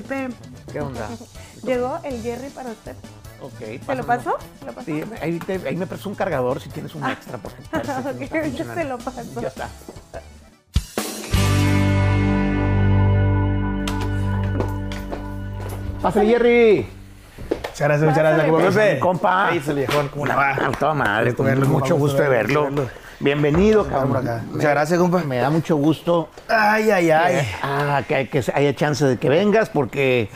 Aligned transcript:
Pepe, 0.00 0.28
¿Qué 0.72 0.80
onda? 0.80 1.08
llegó 1.64 1.98
el 2.04 2.22
Jerry 2.22 2.48
para 2.50 2.70
usted. 2.70 2.94
Ok. 3.40 3.84
¿Se 3.84 3.94
lo 3.96 4.06
pasó? 4.06 4.36
¿Se 4.60 4.64
lo 4.66 4.72
pasó? 4.72 4.84
Sí, 4.86 5.02
ahí, 5.20 5.38
te- 5.40 5.68
ahí 5.68 5.76
me 5.76 5.86
prestas 5.86 6.06
un 6.06 6.14
cargador 6.14 6.60
si 6.60 6.68
tienes 6.70 6.94
un 6.94 7.04
extra, 7.08 7.38
porque 7.38 7.60
parece 7.70 7.92
que 7.92 8.02
no 8.02 8.10
Ok, 8.10 8.20
está 8.22 8.36
ahorita 8.36 8.48
funcionando. 8.64 8.82
se 8.82 8.88
lo 8.88 8.98
paso. 8.98 9.40
Ya 9.40 9.48
está. 9.48 9.68
Pásale, 16.00 16.26
Jerry. 16.30 16.86
Muchas 17.50 17.78
gracias, 17.88 18.00
muchas 18.10 18.18
gracias, 18.18 18.74
Pepe. 18.74 18.98
compa. 19.00 19.48
Ahí 19.48 19.60
se 19.60 19.72
viejón, 19.72 20.08
¿cómo 20.08 20.26
le 20.26 20.34
va? 20.34 20.50
A 20.50 20.70
toda 20.72 20.94
madre, 20.94 21.34
con 21.34 21.46
verlo, 21.46 21.66
mucho 21.66 21.96
gusto 21.96 22.22
de 22.22 22.28
verlo. 22.28 22.68
Bienvenido, 23.22 23.86
cabrón. 23.86 24.24
Muchas 24.50 24.70
gracias, 24.70 24.98
compa. 24.98 25.22
Me 25.22 25.36
da 25.38 25.48
mucho 25.50 25.76
gusto 25.76 26.28
Ay, 26.48 26.90
ay, 26.90 27.10
ay. 27.10 27.48
ah, 27.62 28.02
que, 28.06 28.28
que 28.28 28.42
haya 28.52 28.74
chance 28.74 29.04
de 29.04 29.16
que 29.16 29.28
vengas 29.28 29.68
porque 29.70 30.28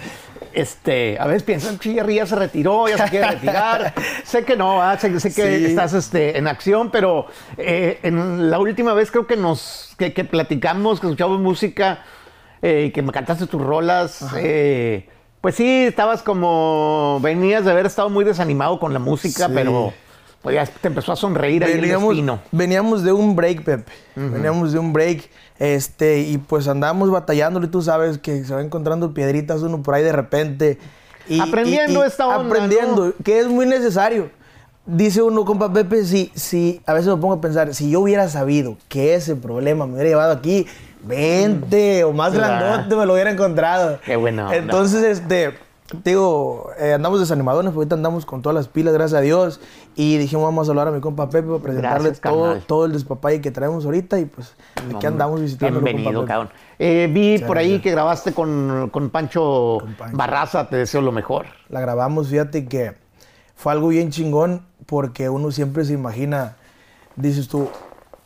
este, 0.53 1.19
a 1.19 1.27
veces 1.27 1.43
piensan 1.43 1.79
que 1.79 1.95
Jerry 1.95 2.15
ya 2.17 2.27
se 2.27 2.37
retiró, 2.37 2.87
ya 2.89 2.97
se 2.99 3.11
quiere 3.11 3.29
retirar. 3.33 3.93
sé 4.25 4.45
que 4.45 4.57
no, 4.57 4.81
ah, 4.83 4.97
sé, 4.99 5.19
sé 5.19 5.35
que 5.35 5.59
Sí. 5.59 5.65
estás 5.67 5.95
este, 5.95 6.39
en 6.39 6.47
acción, 6.47 6.91
pero 6.93 7.27
eh, 7.59 7.99
en 8.05 8.51
la 8.51 8.59
última 8.61 8.95
vez 8.95 9.11
creo 9.11 9.27
que 9.27 9.37
nos 9.37 9.95
que, 9.99 10.13
que 10.13 10.25
platicamos, 10.25 11.01
que 11.01 11.07
escuchamos 11.09 11.41
música 11.41 12.05
eh, 12.63 12.85
y 12.89 12.91
que 12.93 13.03
me 13.03 13.11
cantaste 13.13 13.47
tus 13.47 13.61
rolas. 13.63 14.25
eh, 14.37 15.09
pues 15.41 15.57
sí, 15.57 15.85
estabas 15.85 16.23
como 16.23 17.19
venías 17.21 17.65
de 17.65 17.71
haber 17.73 17.87
estado 17.87 18.11
muy 18.11 18.25
desanimado 18.25 18.79
con 18.79 18.93
la 18.93 18.99
música, 18.99 19.47
Sí. 19.47 19.53
pero 19.55 19.93
pues 20.47 20.55
ya 20.55 20.65
te 20.65 20.87
empezó 20.87 21.11
a 21.11 21.17
sonreír 21.17 21.65
ahí 21.65 21.73
el 21.73 21.81
Veníamos, 21.81 22.11
destino. 22.11 22.41
veníamos 22.53 23.03
de 23.03 23.11
un 23.11 23.35
break, 23.35 23.65
Pepe. 23.65 23.93
Veníamos 24.15 24.73
de 24.73 24.79
un 24.79 24.93
break. 24.93 25.29
Este, 25.59 26.21
y 26.21 26.39
pues 26.39 26.69
andamos 26.69 27.11
batallándolo 27.11 27.67
y 27.67 27.69
tú 27.69 27.83
sabes 27.83 28.19
que 28.19 28.45
se 28.45 28.55
va 28.55 28.61
encontrando 28.63 29.13
piedritas 29.13 29.63
uno 29.63 29.83
por 29.83 29.95
ahí 29.95 30.05
de 30.05 30.13
repente. 30.13 30.79
Y, 31.29 31.41
Aprendiendo 31.41 32.05
esta 32.05 32.29
onda, 32.29 32.47
Aprendiendo, 32.47 33.07
¿no? 33.07 33.13
que 33.25 33.41
es 33.41 33.49
muy 33.49 33.67
necesario. 33.67 34.31
Dice 34.87 35.21
uno, 35.21 35.45
compa 35.45 35.73
Pepe, 35.73 36.05
si, 36.05 36.31
si, 36.37 36.81
a 36.87 36.93
veces 36.93 37.09
me 37.09 37.17
pongo 37.21 37.35
a 37.35 37.41
pensar, 37.41 37.75
si 37.75 37.91
yo 37.91 37.99
hubiera 38.03 38.29
sabido 38.29 38.77
que 38.89 39.17
ese 39.17 39.35
problema 39.35 39.85
me 39.89 39.95
hubiera 39.95 40.11
llevado 40.11 40.33
aquí, 40.33 40.69
20 41.03 42.05
o 42.05 42.13
más 42.13 42.33
Claro. 42.35 42.65
grandote 42.67 42.95
me 42.95 43.05
lo 43.05 43.15
hubiera 43.15 43.33
encontrado. 43.33 43.99
Qué 44.05 44.15
buena 44.15 44.45
onda. 44.45 44.57
Entonces, 44.57 45.03
este, 45.03 45.51
te 45.51 45.59
digo, 46.05 46.71
eh, 46.79 46.93
andamos 46.93 47.21
desanimadones, 47.21 47.71
porque 47.73 47.85
ahorita 47.85 47.95
andamos 47.97 48.27
con 48.27 48.43
todas 48.43 48.55
las 48.55 48.69
pilas, 48.69 48.93
gracias 48.95 49.19
a 49.19 49.23
Dios. 49.23 49.61
Y 49.95 50.19
dijimos, 50.19 50.45
vamos 50.45 50.69
a 50.69 50.73
hablar 50.73 50.89
a 50.89 50.91
mi 50.91 51.01
compa 51.01 51.31
Pepe 51.31 51.49
para 51.49 51.63
presentarle 51.63 52.09
Gracias, 52.11 52.21
todo, 52.21 52.43
carnal. 52.45 52.65
todo 52.67 52.85
el 52.87 52.93
despapalle 52.93 53.41
que 53.41 53.51
traemos 53.51 53.85
ahorita. 53.85 54.19
Y 54.19 54.27
pues, 54.27 54.55
aquí 54.95 55.07
andamos 55.07 55.41
visitando 55.41 55.81
Bienvenido, 55.81 56.25
cabrón. 56.25 56.51
Eh, 56.79 57.09
vi 57.13 57.39
por 57.39 57.57
ahí 57.59 57.81
que 57.81 57.91
grabaste 57.91 58.33
con, 58.33 58.91
con 58.93 59.11
Pancho, 59.11 59.79
Con 59.81 59.95
Pancho. 59.95 60.17
Barraza, 60.17 60.69
te 60.69 60.77
deseo 60.77 61.01
lo 61.01 61.13
mejor. 61.13 61.47
La 61.69 61.81
grabamos, 61.81 62.29
fíjate 62.29 62.67
que 62.67 62.95
fue 63.55 63.73
algo 63.73 63.89
bien 63.89 64.11
chingón, 64.11 64.63
porque 64.85 65.29
uno 65.29 65.51
siempre 65.51 65.85
se 65.85 65.95
imagina, 65.95 66.57
dices 67.17 67.49
tú, 67.49 67.69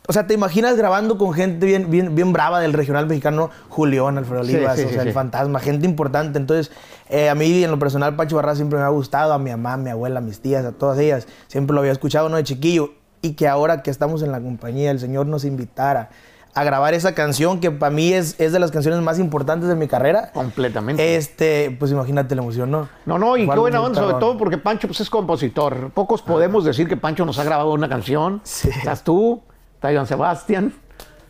o 0.07 0.13
sea, 0.13 0.25
te 0.25 0.33
imaginas 0.33 0.75
grabando 0.75 1.17
con 1.17 1.33
gente 1.33 1.65
bien, 1.65 1.91
bien, 1.91 2.15
bien 2.15 2.33
brava 2.33 2.59
del 2.59 2.73
regional 2.73 3.05
mexicano, 3.05 3.49
Julián, 3.69 4.17
Alfredo 4.17 4.41
Olivas, 4.41 4.77
sí, 4.77 4.85
o 4.85 4.89
sea, 4.89 5.03
sí. 5.03 5.07
el 5.07 5.13
fantasma, 5.13 5.59
gente 5.59 5.85
importante. 5.85 6.39
Entonces, 6.39 6.71
eh, 7.09 7.29
a 7.29 7.35
mí 7.35 7.63
en 7.63 7.69
lo 7.69 7.77
personal, 7.77 8.15
Pancho 8.15 8.35
Barra 8.35 8.55
siempre 8.55 8.79
me 8.79 8.85
ha 8.85 8.89
gustado, 8.89 9.33
a 9.33 9.39
mi 9.39 9.51
mamá, 9.51 9.73
a 9.73 9.77
mi 9.77 9.89
abuela, 9.89 10.19
a 10.19 10.21
mis 10.21 10.39
tías, 10.39 10.65
a 10.65 10.71
todas 10.71 10.97
ellas, 10.97 11.27
siempre 11.47 11.73
lo 11.73 11.81
había 11.81 11.91
escuchado, 11.91 12.29
¿no? 12.29 12.37
De 12.37 12.43
chiquillo. 12.43 12.93
Y 13.21 13.33
que 13.33 13.47
ahora 13.47 13.83
que 13.83 13.91
estamos 13.91 14.23
en 14.23 14.31
la 14.31 14.41
compañía, 14.41 14.89
el 14.89 14.99
Señor 14.99 15.27
nos 15.27 15.45
invitara 15.45 16.09
a 16.53 16.63
grabar 16.63 16.93
esa 16.93 17.13
canción, 17.13 17.59
que 17.59 17.71
para 17.71 17.91
mí 17.91 18.11
es, 18.11 18.39
es 18.39 18.51
de 18.51 18.59
las 18.59 18.71
canciones 18.71 19.01
más 19.01 19.19
importantes 19.19 19.69
de 19.69 19.75
mi 19.75 19.87
carrera. 19.87 20.31
Completamente. 20.33 21.15
Este, 21.15 21.75
pues 21.79 21.91
imagínate 21.91 22.35
la 22.35 22.41
emoción, 22.41 22.71
¿no? 22.71 22.89
No, 23.05 23.17
no, 23.17 23.37
y 23.37 23.47
qué 23.47 23.55
buena 23.55 23.81
onda, 23.81 24.01
sobre 24.01 24.15
todo 24.15 24.37
porque 24.37 24.57
Pancho 24.57 24.87
pues, 24.87 24.99
es 24.99 25.09
compositor. 25.09 25.91
Pocos 25.91 26.21
podemos 26.21 26.65
decir 26.65 26.87
que 26.87 26.97
Pancho 26.97 27.25
nos 27.25 27.39
ha 27.39 27.43
grabado 27.43 27.71
una 27.71 27.87
canción. 27.87 28.41
Sí. 28.43 28.69
Estás 28.69 29.03
tú, 29.03 29.41
está 29.81 29.91
Iván 29.91 30.05
Sebastián, 30.05 30.73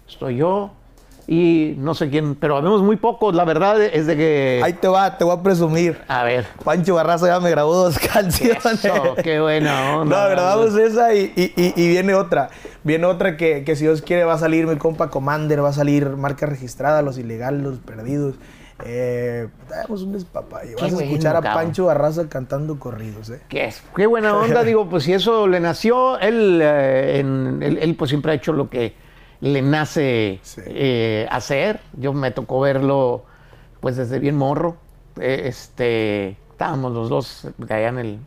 estoy 0.09 0.35
yo 0.35 0.71
y 1.25 1.75
no 1.77 1.95
sé 1.95 2.09
quién, 2.09 2.35
pero 2.35 2.57
habemos 2.57 2.81
muy 2.81 2.97
pocos. 2.97 3.33
La 3.33 3.45
verdad 3.45 3.81
es 3.81 4.07
de 4.07 4.17
que... 4.17 4.59
Ahí 4.61 4.73
te 4.73 4.89
va, 4.89 5.17
te 5.17 5.23
voy 5.23 5.37
a 5.37 5.41
presumir. 5.41 6.01
A 6.09 6.23
ver. 6.25 6.45
Pancho 6.65 6.95
Barraza 6.95 7.27
ya 7.27 7.39
me 7.39 7.49
grabó 7.49 7.73
dos 7.73 7.97
canciones. 8.13 8.65
Eso, 8.65 9.15
qué 9.23 9.39
buena 9.39 9.95
onda. 9.99 10.25
No, 10.25 10.29
grabamos 10.31 10.75
esa 10.75 11.13
y, 11.13 11.31
y- 11.37 11.53
y- 11.55 11.73
y 11.81 11.87
viene 11.87 12.13
otra. 12.13 12.49
Viene 12.83 13.05
otra 13.05 13.37
que, 13.37 13.63
que 13.63 13.77
si 13.77 13.85
Dios 13.85 14.01
quiere 14.01 14.25
va 14.25 14.33
a 14.33 14.37
salir 14.37 14.67
mi 14.67 14.75
compa 14.75 15.09
Commander, 15.09 15.63
va 15.63 15.69
a 15.69 15.73
salir 15.73 16.09
marca 16.17 16.45
registrada, 16.45 17.01
los 17.01 17.17
ilegales, 17.17 17.61
los 17.63 17.77
perdidos. 17.79 18.35
Eh, 18.85 19.47
tenemos 19.67 20.01
un 20.03 20.13
despapalle. 20.13 20.75
Vas 20.75 20.93
a 20.93 21.03
escuchar 21.03 21.35
a. 21.35 21.41
Pancho 21.41 21.85
Barraza 21.85 22.27
cantando 22.29 22.79
corridos, 22.79 23.29
¿eh? 23.29 23.41
Qué, 23.49 23.65
es- 23.65 23.83
qué 23.95 24.05
buena 24.07 24.35
onda, 24.37 24.63
digo, 24.65 24.89
pues 24.89 25.03
si 25.03 25.13
eso 25.13 25.47
le 25.47 25.59
nació, 25.59 26.19
él, 26.19 26.59
eh, 26.63 27.19
en- 27.19 27.61
él, 27.61 27.77
él, 27.81 27.95
pues 27.95 28.09
siempre 28.09 28.31
ha 28.31 28.35
hecho 28.35 28.53
lo 28.53 28.69
que 28.69 28.93
le 29.41 29.61
nace 29.61 30.39
Sí. 30.43 30.61
eh, 30.65 31.27
hacer. 31.31 31.79
Yo 31.97 32.13
me 32.13 32.31
tocó 32.31 32.59
verlo 32.59 33.23
pues 33.79 33.97
desde 33.97 34.19
bien 34.19 34.35
morro. 34.37 34.77
Este, 35.19 36.37
estábamos 36.51 36.91
los 36.93 37.09
dos 37.09 37.47
allá 37.69 37.89
en 37.89 37.97
el, 37.99 38.19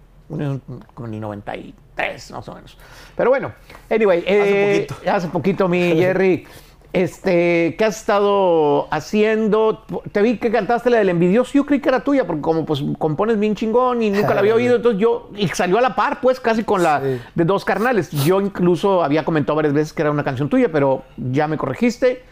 como 0.95 1.07
en 1.09 1.15
el 1.15 1.21
93 1.21 2.31
más 2.33 2.49
o 2.49 2.55
menos. 2.55 2.77
Pero 3.17 3.31
bueno, 3.31 3.53
anyway, 3.91 4.25
eh, 4.27 4.87
poquito. 4.89 5.11
hace 5.11 5.29
poquito 5.29 5.69
mi 5.69 5.93
Jerry. 5.97 6.47
Este, 6.95 7.75
¿qué 7.77 7.85
has 7.85 7.97
estado 7.97 8.87
haciendo? 8.93 9.83
Te 10.13 10.23
vi 10.23 10.39
que 10.39 10.53
cantaste 10.53 10.91
la 10.91 10.99
del 10.99 11.09
envidioso. 11.09 11.51
Yo 11.53 11.67
creí 11.67 11.81
que 11.81 11.89
era 11.89 12.05
tuya, 12.05 12.25
porque 12.25 12.41
como 12.41 12.65
pues 12.65 12.85
compones 12.99 13.37
bien 13.41 13.57
chingón 13.57 14.01
y 14.01 14.11
nunca 14.11 14.33
la 14.33 14.39
había 14.41 14.55
oído, 14.55 14.77
entonces 14.77 15.01
yo, 15.01 15.29
y 15.37 15.49
salió 15.49 15.77
a 15.79 15.81
la 15.81 15.97
par, 15.97 16.21
pues, 16.21 16.39
casi 16.39 16.63
con 16.63 16.85
la 16.85 17.01
Sí. 17.01 17.21
de 17.35 17.45
dos 17.45 17.65
carnales. 17.65 18.13
Yo 18.25 18.41
incluso 18.41 19.03
había 19.03 19.25
comentado 19.25 19.57
varias 19.57 19.75
veces 19.75 19.93
que 19.93 20.03
era 20.03 20.13
una 20.13 20.23
canción 20.23 20.49
tuya, 20.49 20.69
pero 20.71 21.03
ya 21.17 21.49
me 21.49 21.59
corregiste. 21.59 22.23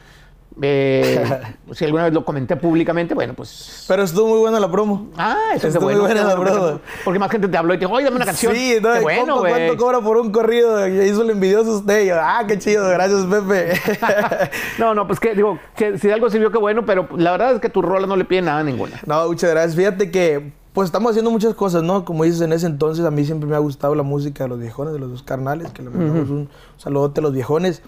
Eh, 0.60 1.24
si 1.72 1.84
alguna 1.84 2.04
vez 2.04 2.12
lo 2.12 2.24
comenté 2.24 2.56
públicamente, 2.56 3.14
bueno, 3.14 3.32
pues. 3.34 3.84
Pero 3.88 4.02
estuvo 4.02 4.28
muy 4.28 4.38
buena 4.40 4.60
la 4.60 4.70
promo. 4.70 5.08
Ah, 5.16 5.36
eso 5.54 5.68
es 5.68 5.74
Estuvo 5.74 5.84
muy 5.90 5.94
bueno. 5.94 6.06
buena 6.14 6.24
la 6.28 6.34
broma. 6.34 6.80
porque- 7.04 7.18
más 7.18 7.30
gente 7.30 7.48
te 7.48 7.56
habló 7.56 7.72
y 7.74 7.78
te 7.78 7.86
dijo, 7.86 7.94
oye, 7.96 8.04
dame 8.04 8.16
una 8.16 8.26
canción. 8.26 8.54
Sí, 8.54 8.76
no, 8.82 8.92
Qué 8.92 8.98
y 8.98 9.02
bueno, 9.02 9.38
güey. 9.38 9.52
¿cuánto 9.52 9.76
cobra 9.76 10.00
por 10.00 10.16
un 10.18 10.30
corrido? 10.30 10.86
Ya 10.88 11.04
hizo 11.04 11.22
el 11.22 11.30
envidioso 11.30 11.78
usted. 11.78 12.02
Y 12.04 12.08
yo, 12.08 12.16
ah, 12.20 12.44
qué 12.46 12.58
chido, 12.58 12.88
gracias, 12.88 13.24
Pepe. 13.26 13.72
no, 14.78 14.94
no, 14.94 15.06
pues 15.06 15.20
que 15.20 15.34
digo, 15.34 15.58
que 15.76 15.98
si 15.98 16.08
de 16.08 16.14
algo 16.14 16.28
sirvió, 16.30 16.50
qué 16.50 16.58
bueno, 16.58 16.84
pero 16.84 17.08
la 17.16 17.30
verdad 17.32 17.54
es 17.54 17.60
que 17.60 17.69
tu 17.69 17.80
rola 17.82 18.06
no 18.06 18.16
le 18.16 18.24
pide 18.24 18.42
nada 18.42 18.60
a 18.60 18.64
ninguna. 18.64 19.00
No, 19.06 19.26
muchas 19.28 19.50
gracias. 19.50 19.76
Fíjate 19.76 20.10
que 20.10 20.52
pues 20.72 20.86
estamos 20.86 21.10
haciendo 21.10 21.30
muchas 21.30 21.54
cosas, 21.54 21.82
¿no? 21.82 22.04
Como 22.04 22.24
dices, 22.24 22.40
en 22.40 22.52
ese 22.52 22.66
entonces 22.66 23.04
a 23.04 23.10
mí 23.10 23.24
siempre 23.26 23.48
me 23.48 23.54
ha 23.56 23.58
gustado 23.58 23.94
la 23.94 24.02
música 24.02 24.44
de 24.44 24.48
los 24.50 24.58
viejones, 24.58 24.94
de 24.94 24.98
los 25.00 25.10
dos 25.10 25.22
carnales, 25.22 25.70
que 25.72 25.82
le 25.82 25.90
mandamos 25.90 26.30
un 26.30 26.48
saludote 26.78 27.20
a 27.20 27.22
los 27.22 27.32
viejones. 27.34 27.82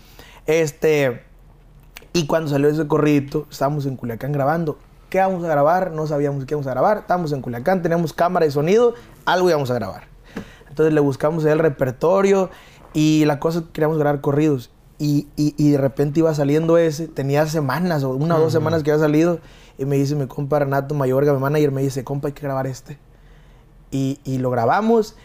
Este, 0.47 1.23
y 2.15 2.27
cuando 2.27 2.49
salió 2.49 2.69
ese 2.71 2.87
corridito, 2.87 3.47
estábamos 3.51 3.85
en 3.85 3.97
Culiacán 3.97 4.33
grabando. 4.33 4.79
¿Qué 5.11 5.19
vamos 5.19 5.45
a 5.45 5.49
grabar? 5.49 5.91
No 5.93 6.07
sabíamos 6.07 6.45
qué 6.47 6.55
íbamos 6.55 6.67
a 6.67 6.71
grabar. 6.71 6.99
Estábamos 6.99 7.33
en 7.33 7.43
Culiacán, 7.43 7.83
teníamos 7.83 8.13
cámara 8.15 8.47
y 8.47 8.51
sonido, 8.51 8.95
algo 9.27 9.51
íbamos 9.51 9.71
a 9.71 9.75
grabar. 9.75 10.05
Entonces 10.69 10.95
le 10.95 11.01
buscamos 11.01 11.45
el 11.45 11.59
repertorio 11.59 12.49
y 12.95 13.25
la 13.27 13.39
cosa 13.39 13.61
que 13.61 13.73
queríamos 13.73 13.99
grabar 13.99 14.21
corridos. 14.23 14.71
Y, 14.99 15.27
y- 15.37 15.55
y 15.59 15.73
de 15.73 15.79
repente 15.79 16.21
iba 16.21 16.33
saliendo 16.35 16.79
ese, 16.79 17.09
tenía 17.09 17.47
semanas 17.47 18.03
o 18.05 18.11
una 18.11 18.37
o 18.37 18.41
dos 18.41 18.53
semanas 18.53 18.83
que 18.83 18.93
había 18.93 19.03
salido. 19.03 19.41
Y 19.77 19.85
me 19.85 19.97
dice 19.97 20.15
mi 20.15 20.27
compa 20.29 20.61
Renato 20.61 20.95
Mayorga, 20.95 21.33
mi 21.35 21.41
manager, 21.41 21.73
me 21.73 21.83
dice, 21.83 22.05
compa, 22.05 22.29
hay 22.29 22.33
que 22.35 22.43
grabar 22.43 22.67
este. 22.69 22.99
Y, 23.91 24.21
y 24.25 24.39
lo 24.39 24.51
grabamos. 24.51 25.17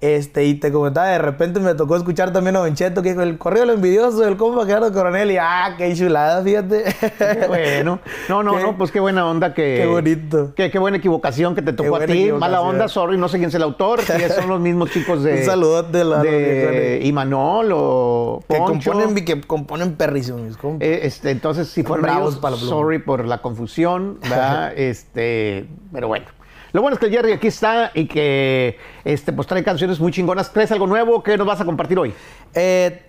Este, 0.00 0.44
y 0.44 0.54
te 0.54 0.70
comentaba, 0.70 1.08
de 1.08 1.18
repente 1.18 1.58
me 1.58 1.74
tocó 1.74 1.96
escuchar 1.96 2.32
también 2.32 2.54
a 2.54 2.60
Don 2.60 2.72
Cheto, 2.72 3.02
que 3.02 3.08
dijo, 3.10 3.22
el 3.22 3.36
correo 3.36 3.64
lo 3.64 3.72
envidioso 3.72 4.20
del 4.20 4.36
compa 4.36 4.64
Gerardo 4.64 4.92
Coronel. 4.92 5.28
Y 5.32 5.38
ah, 5.38 5.74
qué 5.76 5.92
chulada, 5.96 6.40
fíjate. 6.40 6.84
Qué 7.18 7.46
bueno. 7.48 7.98
No, 8.28 8.44
no, 8.44 8.54
Qué- 8.56 8.62
no, 8.62 8.78
pues 8.78 8.92
qué 8.92 9.00
buena 9.00 9.26
onda 9.28 9.54
que. 9.54 9.78
Qué 9.80 9.86
bonito. 9.86 10.52
Qué, 10.54 10.70
qué 10.70 10.78
buena 10.78 10.98
equivocación 10.98 11.56
que 11.56 11.62
te 11.62 11.72
tocó 11.72 11.96
a 11.96 12.06
ti. 12.06 12.30
Mala 12.30 12.60
onda, 12.60 12.86
sorry, 12.86 13.18
no 13.18 13.28
sé 13.28 13.38
quién 13.38 13.48
es 13.48 13.54
el 13.56 13.62
autor. 13.64 14.00
Si 14.02 14.12
son 14.28 14.48
los 14.48 14.60
mismos 14.60 14.90
chicos 14.92 15.24
de. 15.24 15.32
Un 15.40 15.44
saludote 15.44 16.04
la- 16.04 16.22
de. 16.22 17.00
Imanol 17.02 17.70
o. 17.72 18.44
que, 18.48 18.56
componen, 18.56 19.24
que 19.24 19.40
componen 19.40 19.96
perrísimo, 19.96 20.38
mis 20.38 20.56
compas. 20.56 20.86
Eh, 20.86 21.00
este, 21.02 21.30
entonces, 21.32 21.68
si 21.70 21.82
fueron 21.82 22.08
ellos, 22.08 22.38
sorry 22.60 23.00
por 23.00 23.26
la 23.26 23.38
confusión, 23.38 24.20
¿verdad? 24.22 24.72
este, 24.76 25.66
pero 25.92 26.06
bueno. 26.06 26.26
Lo 26.72 26.82
bueno 26.82 26.94
es 26.94 27.00
que 27.00 27.06
el 27.06 27.12
Jerry 27.12 27.32
aquí 27.32 27.48
está 27.48 27.90
y 27.94 28.06
que 28.06 28.78
este, 29.04 29.32
pues 29.32 29.46
trae 29.46 29.64
canciones 29.64 30.00
muy 30.00 30.12
chingonas. 30.12 30.52
¿Traes 30.52 30.70
algo 30.72 30.86
nuevo 30.86 31.22
que 31.22 31.36
nos 31.36 31.46
vas 31.46 31.60
a 31.60 31.64
compartir 31.64 31.98
hoy? 31.98 32.14
Eh, 32.54 33.02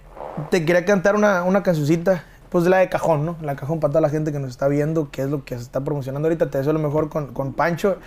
te 0.50 0.65
quería 0.65 0.85
cantar 0.85 1.15
una, 1.15 1.44
una 1.44 1.61
cancioncita, 1.63 2.23
pues 2.50 2.63
de 2.63 2.69
la 2.69 2.77
de 2.77 2.89
cajón, 2.89 3.25
¿no? 3.25 3.35
La 3.41 3.53
de 3.53 3.59
cajón 3.59 3.79
para 3.79 3.91
toda 3.91 4.01
la 4.01 4.09
gente 4.09 4.31
que 4.31 4.39
nos 4.39 4.50
está 4.50 4.67
viendo, 4.67 5.11
que 5.11 5.23
es 5.23 5.29
lo 5.29 5.44
que 5.44 5.56
se 5.56 5.61
está 5.61 5.83
promocionando 5.83 6.27
ahorita. 6.27 6.50
Te 6.50 6.57
deseo 6.57 6.73
lo 6.73 6.79
mejor 6.79 7.09
con, 7.09 7.33
con 7.33 7.53
Pancho. 7.53 7.97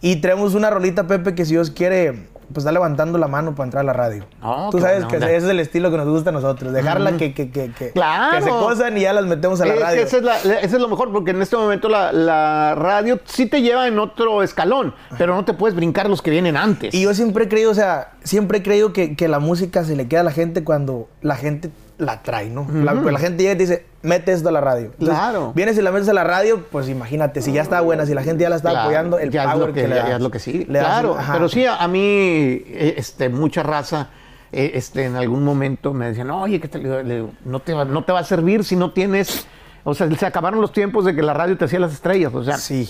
Y 0.00 0.16
traemos 0.16 0.54
una 0.54 0.70
rolita, 0.70 1.06
Pepe, 1.06 1.34
que 1.34 1.44
si 1.44 1.52
Dios 1.52 1.70
quiere, 1.70 2.28
pues 2.52 2.58
está 2.64 2.72
levantando 2.72 3.18
la 3.18 3.28
mano 3.28 3.54
para 3.54 3.64
entrar 3.66 3.80
a 3.82 3.84
la 3.84 3.92
radio. 3.92 4.24
Oh, 4.42 4.68
Tú 4.70 4.78
sabes 4.80 5.04
que 5.06 5.16
ese 5.16 5.36
es 5.36 5.44
el 5.44 5.60
estilo 5.60 5.90
que 5.90 5.96
nos 5.96 6.08
gusta 6.08 6.30
a 6.30 6.32
nosotros, 6.32 6.72
dejarla 6.72 7.16
que, 7.16 7.32
que, 7.34 7.50
que, 7.50 7.70
que, 7.72 7.90
Claro. 7.92 8.38
que 8.38 8.42
se 8.44 8.50
cosan 8.50 8.96
y 8.96 9.02
ya 9.02 9.12
las 9.12 9.24
metemos 9.26 9.60
a 9.60 9.66
la 9.66 9.74
Es 9.74 9.80
radio. 9.80 10.02
ese 10.02 10.16
es, 10.18 10.22
la- 10.22 10.38
ese 10.38 10.58
es 10.76 10.80
lo 10.80 10.88
mejor, 10.88 11.12
porque 11.12 11.30
en 11.32 11.42
este 11.42 11.56
momento 11.56 11.88
la, 11.88 12.12
la 12.12 12.74
radio 12.74 13.18
sí 13.24 13.46
te 13.46 13.62
lleva 13.62 13.86
en 13.88 13.98
otro 13.98 14.42
escalón, 14.42 14.94
pero 15.18 15.34
no 15.34 15.44
te 15.44 15.54
puedes 15.54 15.74
brincar 15.74 16.08
los 16.08 16.22
que 16.22 16.30
vienen 16.30 16.56
antes. 16.56 16.94
Y 16.94 17.02
yo 17.02 17.14
siempre 17.14 17.44
he 17.44 17.48
creído, 17.48 17.70
o 17.70 17.74
sea, 17.74 18.12
siempre 18.22 18.58
he 18.58 18.62
creído 18.62 18.92
que, 18.92 19.16
que 19.16 19.28
la 19.28 19.38
música 19.38 19.84
se 19.84 19.96
le 19.96 20.08
queda 20.08 20.20
a 20.20 20.24
la 20.24 20.32
gente 20.32 20.64
cuando 20.64 21.08
la 21.22 21.36
gente 21.36 21.70
la 21.98 22.22
trae, 22.22 22.50
¿no? 22.50 22.66
La, 22.72 22.92
pues 22.94 23.12
la 23.12 23.18
gente 23.20 23.42
llega 23.42 23.54
y 23.54 23.56
te 23.56 23.62
dice, 23.64 23.86
mete 24.02 24.32
esto 24.32 24.48
a 24.48 24.52
la 24.52 24.60
radio. 24.60 24.86
Entonces, 24.86 25.16
Claro. 25.16 25.52
Vienes 25.54 25.78
y 25.78 25.82
la 25.82 25.92
metes 25.92 26.08
a 26.08 26.12
la 26.12 26.24
radio, 26.24 26.64
pues 26.72 26.88
imagínate, 26.88 27.40
si 27.40 27.52
ya 27.52 27.62
está 27.62 27.80
buena, 27.80 28.04
si 28.04 28.14
la 28.14 28.22
gente 28.22 28.42
ya 28.42 28.50
la 28.50 28.56
está 28.56 28.70
Claro, 28.70 28.84
apoyando, 28.84 29.18
el 29.18 29.30
ya 29.30 29.44
es 29.44 29.50
power 29.52 29.68
lo 29.68 29.74
que, 29.74 29.82
que, 29.82 29.88
le 29.88 29.94
ya 29.94 30.02
das. 30.02 30.12
es 30.16 30.20
lo 30.20 30.30
que 30.30 30.38
sí. 30.40 30.66
Le 30.68 30.78
claro, 30.80 31.16
pero 31.32 31.48
sí, 31.48 31.64
a, 31.66 31.86
mí, 31.86 32.00
eh, 32.02 32.94
este, 32.96 33.28
mucha 33.28 33.62
raza, 33.62 34.08
eh, 34.52 34.72
este, 34.74 35.04
en 35.04 35.14
algún 35.16 35.44
momento 35.44 35.92
me 35.94 36.06
decían, 36.08 36.30
oye, 36.30 36.60
que 36.60 36.68
te, 36.68 36.78
le 36.78 37.14
digo, 37.14 37.30
no, 37.44 37.60
te 37.60 37.74
va, 37.74 37.84
no 37.84 38.02
te 38.04 38.12
va 38.12 38.20
a 38.20 38.24
servir 38.24 38.64
si 38.64 38.74
no 38.76 38.90
tienes, 38.92 39.46
o 39.84 39.94
sea, 39.94 40.10
se 40.10 40.26
acabaron 40.26 40.60
los 40.60 40.72
tiempos 40.72 41.04
de 41.04 41.14
que 41.14 41.22
la 41.22 41.32
radio 41.34 41.56
te 41.56 41.64
hacía 41.66 41.78
las 41.78 41.92
estrellas, 41.92 42.34
o 42.34 42.42
sea, 42.42 42.56
Sí. 42.58 42.88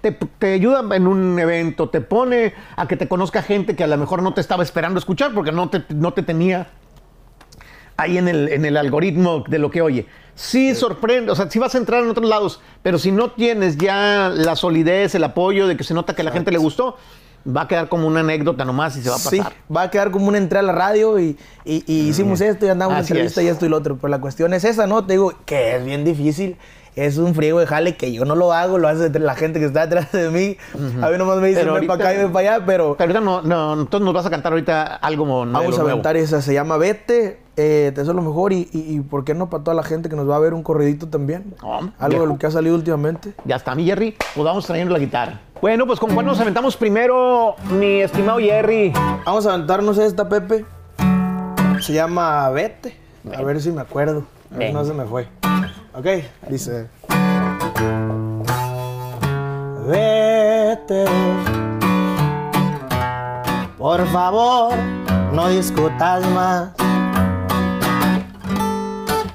te, 0.00 0.12
te 0.12 0.54
ayuda 0.54 0.82
en 0.96 1.06
un 1.06 1.38
evento, 1.38 1.88
te 1.90 2.00
pone 2.00 2.54
a 2.76 2.86
que 2.88 2.96
te 2.96 3.08
conozca 3.08 3.42
gente 3.42 3.76
que 3.76 3.84
a 3.84 3.88
lo 3.88 3.96
mejor 3.98 4.22
no 4.22 4.32
te 4.32 4.40
estaba 4.40 4.62
esperando 4.62 4.98
escuchar 4.98 5.32
porque 5.34 5.52
no 5.52 5.68
te, 5.68 5.82
no 5.94 6.12
te 6.14 6.22
tenía 6.22 6.68
ahí 7.98 8.16
en 8.16 8.28
el, 8.28 8.48
en 8.48 8.64
el 8.64 8.76
algoritmo 8.78 9.44
de 9.46 9.58
lo 9.58 9.70
que 9.70 9.82
oye. 9.82 10.06
Sí 10.34 10.74
sorprende, 10.74 11.32
o 11.32 11.34
sea, 11.34 11.50
sí 11.50 11.58
vas 11.58 11.74
a 11.74 11.78
entrar 11.78 12.02
en 12.04 12.08
otros 12.10 12.28
lados, 12.28 12.60
pero 12.82 12.96
si 12.98 13.10
no 13.12 13.32
tienes 13.32 13.76
ya 13.76 14.30
la 14.32 14.54
solidez, 14.56 15.14
el 15.16 15.24
apoyo 15.24 15.66
de 15.66 15.76
que 15.76 15.82
se 15.84 15.92
nota 15.94 16.14
que 16.14 16.22
a 16.22 16.24
la 16.24 16.30
gente 16.30 16.52
le 16.52 16.58
gustó, 16.58 16.96
va 17.46 17.62
a 17.62 17.68
quedar 17.68 17.88
como 17.88 18.06
una 18.06 18.20
anécdota 18.20 18.64
nomás 18.64 18.96
y 18.96 19.02
se 19.02 19.08
va 19.10 19.16
a 19.16 19.18
pasar. 19.18 19.30
Sí, 19.32 19.40
va 19.74 19.82
a 19.82 19.90
quedar 19.90 20.10
como 20.12 20.28
una 20.28 20.38
entrada 20.38 20.62
a 20.70 20.72
la 20.72 20.78
radio 20.78 21.18
y, 21.18 21.36
y- 21.64 21.82
y 21.86 22.08
hicimos 22.08 22.40
esto 22.40 22.66
y 22.66 22.68
andamos 22.68 22.94
en 22.96 23.00
Así 23.02 23.12
entrevista 23.14 23.40
es. 23.40 23.46
y 23.46 23.50
esto 23.50 23.66
y 23.66 23.68
lo 23.68 23.76
otro. 23.78 23.96
Pero 23.96 24.08
la 24.08 24.20
cuestión 24.20 24.54
es 24.54 24.64
esa, 24.64 24.86
¿no? 24.86 25.04
Te 25.04 25.14
digo 25.14 25.32
que 25.44 25.76
es 25.76 25.84
bien 25.84 26.04
difícil. 26.04 26.56
Es 26.98 27.16
un 27.16 27.32
friego 27.32 27.60
de 27.60 27.66
jale 27.66 27.96
que 27.96 28.10
yo 28.12 28.24
no 28.24 28.34
lo 28.34 28.52
hago, 28.52 28.76
lo 28.76 28.88
hace 28.88 29.08
la 29.20 29.36
gente 29.36 29.60
que 29.60 29.66
está 29.66 29.86
detrás 29.86 30.10
de 30.10 30.30
mí. 30.30 30.56
A 31.00 31.08
mí 31.10 31.16
nomás 31.16 31.38
me 31.38 31.46
dicen, 31.46 31.72
ven 31.72 31.86
para 31.86 32.02
acá 32.08 32.14
y 32.14 32.16
ven 32.18 32.32
para 32.32 32.56
allá, 32.56 32.66
pero 32.66 32.96
Pero 32.98 33.12
ahorita 33.12 33.20
no, 33.20 33.40
no, 33.42 33.82
entonces 33.82 34.04
nos 34.04 34.12
vas 34.12 34.26
a 34.26 34.30
cantar 34.30 34.50
ahorita 34.52 34.96
algo 34.96 35.24
nuevo. 35.24 35.52
vamos 35.52 35.78
a 35.78 35.82
aventar 35.82 36.16
esa. 36.16 36.42
Se 36.42 36.52
llama 36.52 36.76
Vete, 36.76 37.38
eh, 37.56 37.92
te 37.94 38.00
deseo 38.00 38.14
lo 38.14 38.22
mejor 38.22 38.52
y, 38.52 38.68
y, 38.72 38.96
y 38.96 39.00
¿por 39.00 39.24
qué 39.24 39.32
no 39.34 39.48
para 39.48 39.62
toda 39.62 39.76
la 39.76 39.84
gente 39.84 40.08
que 40.08 40.16
nos 40.16 40.28
va 40.28 40.34
a 40.34 40.38
ver 40.40 40.54
un 40.54 40.64
corridito 40.64 41.06
también? 41.08 41.54
Algo 42.00 42.22
de 42.22 42.26
lo 42.26 42.36
que 42.36 42.46
ha 42.46 42.50
salido 42.50 42.74
últimamente. 42.74 43.32
Ya 43.44 43.54
está, 43.54 43.76
mi 43.76 43.84
Jerry. 43.84 44.16
Pues 44.34 44.44
vamos 44.44 44.66
trayendo 44.66 44.92
la 44.92 44.98
guitarra. 44.98 45.40
Bueno, 45.62 45.86
pues 45.86 46.00
con 46.00 46.12
cuál 46.12 46.26
nos 46.26 46.40
aventamos 46.40 46.76
primero, 46.76 47.54
mi 47.70 48.00
estimado 48.00 48.40
Jerry. 48.40 48.92
Vamos 49.24 49.46
a 49.46 49.54
aventarnos 49.54 49.98
esta, 49.98 50.28
Pepe. 50.28 50.64
Se 51.78 51.92
llama 51.92 52.50
Vete. 52.50 52.96
A 53.36 53.42
ver 53.42 53.60
si 53.60 53.70
me 53.70 53.82
acuerdo. 53.82 54.24
A 54.52 54.58
ver. 54.58 54.74
No 54.74 54.84
se 54.84 54.94
me 54.94 55.04
fue. 55.04 55.28
Ok, 55.98 56.06
dice. 56.48 56.88
Vete. 59.88 61.04
Por 63.76 64.06
favor, 64.12 64.74
no 65.32 65.48
discutas 65.48 66.24
más. 66.28 66.68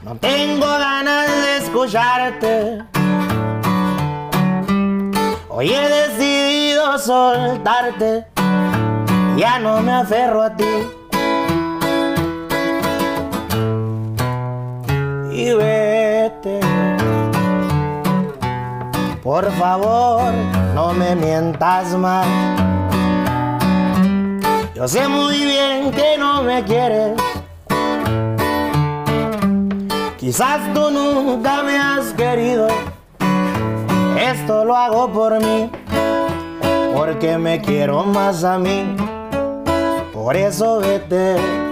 No 0.06 0.15
tengo 0.21 0.65
ganas 0.65 1.27
de 1.27 1.57
escucharte. 1.57 2.83
Hoy 5.50 5.69
he 5.69 5.89
decidido 5.89 6.98
soltarte. 6.98 8.25
Ya 9.36 9.59
no 9.59 9.81
me 9.81 9.92
aferro 9.92 10.44
a 10.44 10.56
ti. 10.56 10.63
Y 15.33 15.54
vete. 15.56 15.93
Por 19.24 19.50
favor, 19.54 20.34
no 20.75 20.92
me 20.92 21.16
mientas 21.16 21.96
más. 21.98 22.28
Yo 24.75 24.86
sé 24.86 25.08
muy 25.08 25.38
bien 25.46 25.92
que 25.92 26.18
no 26.20 26.44
me 26.44 26.62
quieres. 26.64 27.14
Quizás 30.18 30.60
tú 30.74 30.92
nunca 30.92 31.64
me 31.64 31.78
has 31.78 32.12
querido. 32.14 32.68
Esto 34.20 34.66
lo 34.66 34.75
hago 34.75 35.10
por 35.10 35.40
mí, 35.40 35.72
porque 36.94 37.38
me 37.38 37.62
quiero 37.62 38.04
más 38.04 38.44
a 38.44 38.60
mí. 38.60 38.94
Por 40.12 40.36
eso 40.36 40.80
vete. 40.80 41.62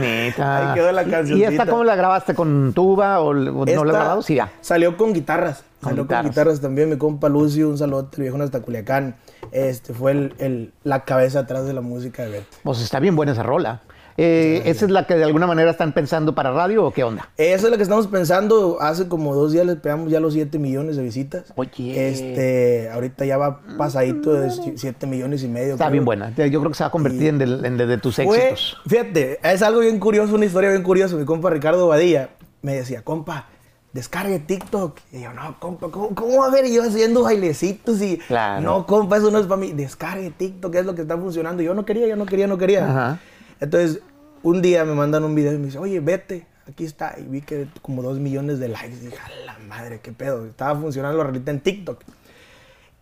Bonita. 0.00 0.70
Ahí 0.70 0.74
quedó 0.74 0.92
la 0.92 1.02
¿Y- 1.02 1.34
¿Y 1.34 1.44
esta 1.44 1.66
cómo 1.66 1.84
la 1.84 1.96
grabaste? 1.96 2.34
¿Con 2.34 2.72
tuba 2.74 3.20
o, 3.20 3.32
no 3.34 3.64
la 3.64 3.70
Esta 3.70 3.80
has 3.80 3.86
grabado? 3.88 4.22
Sí, 4.22 4.34
ya. 4.36 4.50
Salió 4.60 4.96
con 4.96 5.12
guitarras. 5.12 5.64
Con 5.80 5.90
salió 5.90 6.04
guitarras. 6.04 6.22
con 6.22 6.30
guitarras 6.30 6.60
también. 6.60 6.90
Mi 6.90 6.96
compa 6.96 7.28
Lucio, 7.28 7.68
un 7.68 7.78
saludo 7.78 8.08
al 8.12 8.20
viejo 8.20 8.40
hasta 8.42 8.60
Culiacán. 8.60 9.16
Este 9.50 9.92
fue 9.92 10.12
el, 10.12 10.34
el- 10.38 10.72
la 10.84 11.04
cabeza 11.04 11.40
atrás 11.40 11.66
de 11.66 11.72
la 11.72 11.80
música 11.80 12.22
de 12.24 12.30
Vete. 12.30 12.46
Pues 12.62 12.80
está 12.80 13.00
bien 13.00 13.16
buena 13.16 13.32
esa 13.32 13.42
rola. 13.42 13.80
Eh, 14.16 14.62
¿Esa 14.66 14.84
es 14.84 14.90
la 14.90 15.06
que 15.06 15.14
de 15.14 15.24
alguna 15.24 15.46
manera 15.46 15.70
están 15.70 15.92
pensando 15.92 16.34
para 16.34 16.50
radio 16.52 16.84
o 16.84 16.90
qué 16.92 17.02
onda? 17.04 17.30
Eso 17.36 17.66
es 17.66 17.70
lo 17.70 17.76
que 17.76 17.82
estamos 17.82 18.06
pensando. 18.08 18.78
Hace 18.80 19.08
como 19.08 19.34
dos 19.34 19.52
días 19.52 19.64
les 19.66 19.76
pegamos 19.76 20.10
ya 20.10 20.20
los 20.20 20.34
7 20.34 20.58
millones 20.58 20.96
de 20.96 21.02
visitas. 21.02 21.52
Oye. 21.56 22.08
Este, 22.08 22.90
ahorita 22.90 23.24
ya 23.24 23.36
va 23.38 23.60
pasadito 23.78 24.32
de 24.34 24.50
7 24.76 25.06
millones 25.06 25.42
y 25.42 25.48
medio. 25.48 25.72
Está 25.72 25.84
creo. 25.86 25.92
bien 25.92 26.04
buena. 26.04 26.30
Yo 26.36 26.60
creo 26.60 26.68
que 26.68 26.74
se 26.74 26.84
va 26.84 26.88
a 26.88 26.92
convertir 26.92 27.28
en, 27.28 27.38
de, 27.38 27.44
en 27.66 27.76
de- 27.76 27.86
de 27.86 27.98
tus 27.98 28.16
Fue- 28.16 28.24
éxitos. 28.52 28.76
fíjate, 28.86 29.38
es 29.42 29.62
algo 29.62 29.80
bien 29.80 29.98
curioso, 29.98 30.34
una 30.34 30.44
historia 30.46 30.70
bien 30.70 30.82
curiosa. 30.82 31.16
Mi 31.16 31.24
compa 31.24 31.50
Ricardo 31.50 31.88
Badilla 31.88 32.30
me 32.62 32.74
decía, 32.76 33.02
compa, 33.02 33.46
descargue 33.92 34.38
TikTok. 34.38 34.98
Y 35.12 35.22
yo, 35.22 35.32
no, 35.32 35.56
compa, 35.58 35.88
¿cómo, 35.90 36.14
cómo 36.14 36.38
va 36.38 36.46
a 36.46 36.50
ver? 36.50 36.64
Y 36.66 36.74
yo 36.74 36.82
haciendo 36.82 37.22
bailecitos 37.22 38.00
y, 38.02 38.18
Claro. 38.18 38.60
no, 38.62 38.86
compa, 38.86 39.16
eso 39.16 39.30
no 39.30 39.38
es 39.38 39.46
para 39.46 39.60
mí. 39.60 39.72
Descargue 39.72 40.30
TikTok, 40.30 40.74
es 40.74 40.86
lo 40.86 40.94
que 40.94 41.02
está 41.02 41.16
funcionando. 41.16 41.62
Y 41.62 41.66
yo 41.66 41.74
no 41.74 41.84
quería, 41.84 42.06
yo 42.06 42.16
no 42.16 42.26
quería, 42.26 42.46
no 42.46 42.58
quería. 42.58 42.84
Ajá. 42.88 43.20
Entonces, 43.62 44.00
un 44.42 44.60
día 44.60 44.84
me 44.84 44.92
mandan 44.92 45.22
un 45.22 45.36
video 45.36 45.52
y 45.52 45.58
me 45.58 45.66
dice, 45.66 45.78
oye, 45.78 46.00
vete, 46.00 46.44
aquí 46.68 46.84
está. 46.84 47.14
Y 47.16 47.22
vi 47.22 47.42
que 47.42 47.68
como 47.80 48.02
dos 48.02 48.18
millones 48.18 48.58
de 48.58 48.66
likes. 48.66 48.96
Y 48.96 49.06
dije, 49.06 49.18
a 49.24 49.46
la 49.46 49.56
madre, 49.68 50.00
qué 50.02 50.10
pedo. 50.10 50.44
Estaba 50.46 50.78
funcionando 50.80 51.22
ahorita 51.22 51.52
en 51.52 51.60
TikTok. 51.60 52.02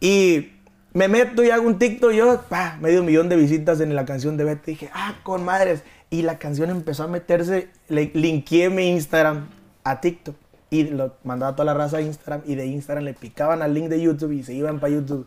Y 0.01 0.53
me 0.93 1.09
meto 1.09 1.43
y 1.43 1.49
hago 1.49 1.67
un 1.67 1.79
TikTok. 1.79 2.13
Yo, 2.13 2.43
pa, 2.51 2.77
medio 2.79 3.03
millón 3.03 3.31
de 3.31 3.37
visitas 3.37 3.81
en 3.81 3.95
la 3.95 4.05
canción 4.05 4.37
de 4.37 4.45
Vete. 4.45 4.73
Dije, 4.73 4.91
ah, 4.93 5.17
con 5.23 5.47
madres. 5.47 5.83
Y 6.11 6.21
la 6.23 6.39
canción 6.39 6.69
empezó 6.69 7.05
a 7.05 7.09
meterse. 7.09 7.71
Le 7.89 8.11
linkeé 8.13 8.69
mi 8.69 8.91
Instagram 8.91 9.49
a 9.83 10.03
TikTok. 10.03 10.37
Y 10.69 10.85
lo 10.85 11.15
mandaba 11.25 11.53
a 11.53 11.57
toda 11.57 11.65
la 11.65 11.75
raza 11.75 11.97
a 11.97 12.03
Instagram. 12.03 12.43
Y 12.45 12.55
de 12.55 12.67
Instagram 12.67 13.05
le 13.05 13.15
picaban 13.15 13.63
al 13.63 13.73
link 13.73 13.89
de 13.89 13.99
YouTube 13.99 14.33
y 14.33 14.43
se 14.43 14.53
iban 14.53 14.79
para 14.79 14.93
YouTube. 14.93 15.27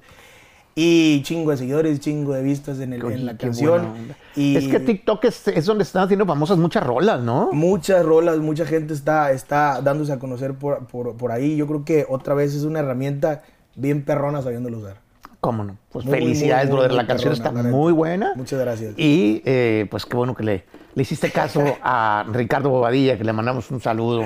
Y 0.75 1.21
chingo 1.23 1.51
de 1.51 1.57
seguidores, 1.57 1.99
chingo 1.99 2.33
de 2.33 2.41
vistas 2.41 2.79
en, 2.79 2.93
el- 2.93 3.03
Oye, 3.05 3.15
en 3.15 3.25
la 3.27 3.37
canción. 3.37 3.89
Y 4.35 4.55
Es 4.57 4.67
que 4.67 4.79
TikTok 4.79 5.23
es, 5.25 5.47
es 5.49 5.65
donde 5.65 5.83
están 5.83 6.03
haciendo 6.05 6.25
famosas 6.25 6.57
muchas 6.57 6.83
rolas, 6.83 7.21
¿no? 7.21 7.51
Muchas 7.51 8.03
rolas, 8.03 8.39
mucha 8.39 8.65
gente 8.65 8.93
está, 8.93 9.31
está 9.31 9.81
dándose 9.81 10.13
a 10.13 10.17
conocer 10.19 10.55
por, 10.55 10.87
por, 10.87 11.15
por 11.15 11.31
ahí. 11.31 11.55
Yo 11.55 11.67
creo 11.67 11.85
que 11.85 12.05
otra 12.09 12.33
vez 12.33 12.55
es 12.55 12.63
una 12.63 12.79
herramienta 12.79 13.43
bien 13.75 14.03
perrona 14.03 14.41
sabiéndolo 14.41 14.79
usar. 14.79 14.97
¿Cómo 15.39 15.63
no? 15.63 15.77
Pues 15.91 16.05
Muy, 16.05 16.17
felicidades, 16.19 16.69
muy, 16.69 16.77
muy, 16.77 16.85
brother. 16.87 16.93
La 16.97 17.05
canción 17.05 17.33
perrona, 17.35 17.59
está 17.59 17.69
muy 17.71 17.93
buena. 17.93 18.31
Muchas 18.35 18.59
gracias. 18.59 18.93
Y 18.97 19.43
eh, 19.45 19.85
pues 19.91 20.05
qué 20.07 20.15
bueno 20.17 20.33
que 20.33 20.43
le, 20.43 20.63
le 20.95 21.01
hiciste 21.03 21.29
caso 21.29 21.61
a 21.83 22.25
Ricardo 22.31 22.69
Bobadilla, 22.69 23.15
que 23.17 23.23
le 23.23 23.33
mandamos 23.33 23.69
un 23.69 23.79
saludo. 23.79 24.23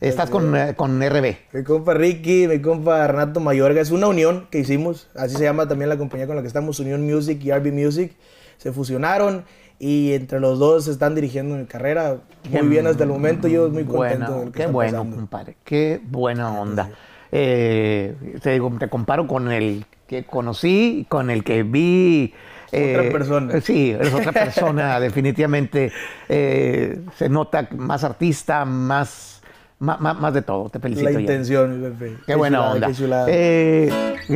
Estás 0.00 0.30
con, 0.30 0.56
eh, 0.56 0.74
con 0.76 1.00
RB. 1.02 1.36
Mi 1.52 1.62
compa 1.62 1.92
Ricky, 1.92 2.48
mi 2.48 2.60
compa 2.60 3.06
Renato 3.06 3.38
Mayorga, 3.40 3.82
es 3.82 3.90
una 3.90 4.06
unión 4.08 4.46
que 4.50 4.58
hicimos, 4.60 5.08
así 5.14 5.36
se 5.36 5.42
llama 5.44 5.68
también 5.68 5.90
la 5.90 5.98
compañía 5.98 6.26
con 6.26 6.36
la 6.36 6.42
que 6.42 6.48
estamos, 6.48 6.80
Unión 6.80 7.04
Music 7.04 7.38
y 7.44 7.52
RB 7.52 7.70
Music, 7.72 8.12
se 8.56 8.72
fusionaron 8.72 9.44
y 9.78 10.12
entre 10.12 10.40
los 10.40 10.58
dos 10.58 10.86
se 10.86 10.90
están 10.92 11.14
dirigiendo 11.14 11.54
mi 11.56 11.66
carrera 11.66 12.16
muy 12.50 12.68
bien 12.68 12.86
hasta 12.86 13.04
el 13.04 13.10
momento, 13.10 13.46
yo 13.46 13.68
muy 13.68 13.84
contento 13.84 13.94
Buena, 13.94 14.30
de 14.30 14.44
lo 14.46 14.52
que 14.52 14.52
qué 14.52 14.60
está 14.62 14.72
bueno, 14.72 14.92
pasando. 14.92 15.16
compadre. 15.16 15.56
Qué 15.64 16.00
buena 16.02 16.58
onda. 16.60 16.90
Eh, 17.32 18.14
te 18.42 18.50
digo, 18.52 18.72
te 18.78 18.88
comparo 18.88 19.26
con 19.26 19.52
el 19.52 19.84
que 20.06 20.24
conocí, 20.24 21.04
con 21.10 21.28
el 21.30 21.44
que 21.44 21.62
vi. 21.62 22.32
eh, 22.72 22.96
Otra 22.98 23.12
persona. 23.12 23.60
Sí, 23.60 23.94
es 23.98 24.12
otra 24.14 24.32
persona, 24.32 24.98
definitivamente. 25.00 25.92
Eh, 26.28 27.00
se 27.16 27.28
nota 27.28 27.68
más 27.76 28.02
artista, 28.04 28.64
más, 28.64 29.39
más, 29.80 30.00
más- 30.00 30.18
más 30.20 30.32
de 30.32 30.42
todo. 30.42 30.68
Te 30.70 30.78
felicito. 30.78 31.06
La 31.08 31.14
ya. 31.14 31.20
intención, 31.20 31.80
mi 31.82 31.88
Pepe. 31.90 32.16
Qué 32.26 32.34
buena 32.36 32.58
chulada, 32.58 32.74
onda. 32.74 32.86
Qué 32.86 32.94
chulada. 32.94 33.26
Eh, 33.28 33.92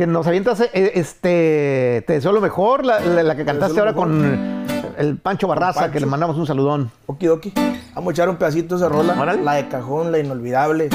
nos 0.07 0.27
avientas, 0.27 0.59
eh, 0.61 0.91
este, 0.95 2.03
te 2.05 2.13
deseo 2.13 2.31
lo 2.33 2.41
mejor, 2.41 2.83
la, 2.85 2.99
la- 2.99 3.23
la 3.23 3.35
que 3.35 3.45
cantaste 3.45 3.79
ahora 3.79 3.91
mejor. 3.93 4.07
con 4.09 4.65
el 4.97 5.17
Pancho 5.17 5.47
Barraza, 5.47 5.79
Pancho. 5.81 5.93
que 5.93 5.99
le 6.01 6.05
mandamos 6.05 6.37
un 6.37 6.45
saludón. 6.45 6.91
Okidoki. 7.05 7.53
Vamos 7.95 8.09
a 8.09 8.13
echar 8.13 8.27
un 8.29 8.35
pedacito 8.35 8.75
de 8.77 8.81
esa 8.85 8.89
rola. 8.93 9.15
Órale. 9.19 9.41
La 9.43 9.53
de 9.53 9.67
cajón, 9.69 10.11
la 10.11 10.19
inolvidable. 10.19 10.89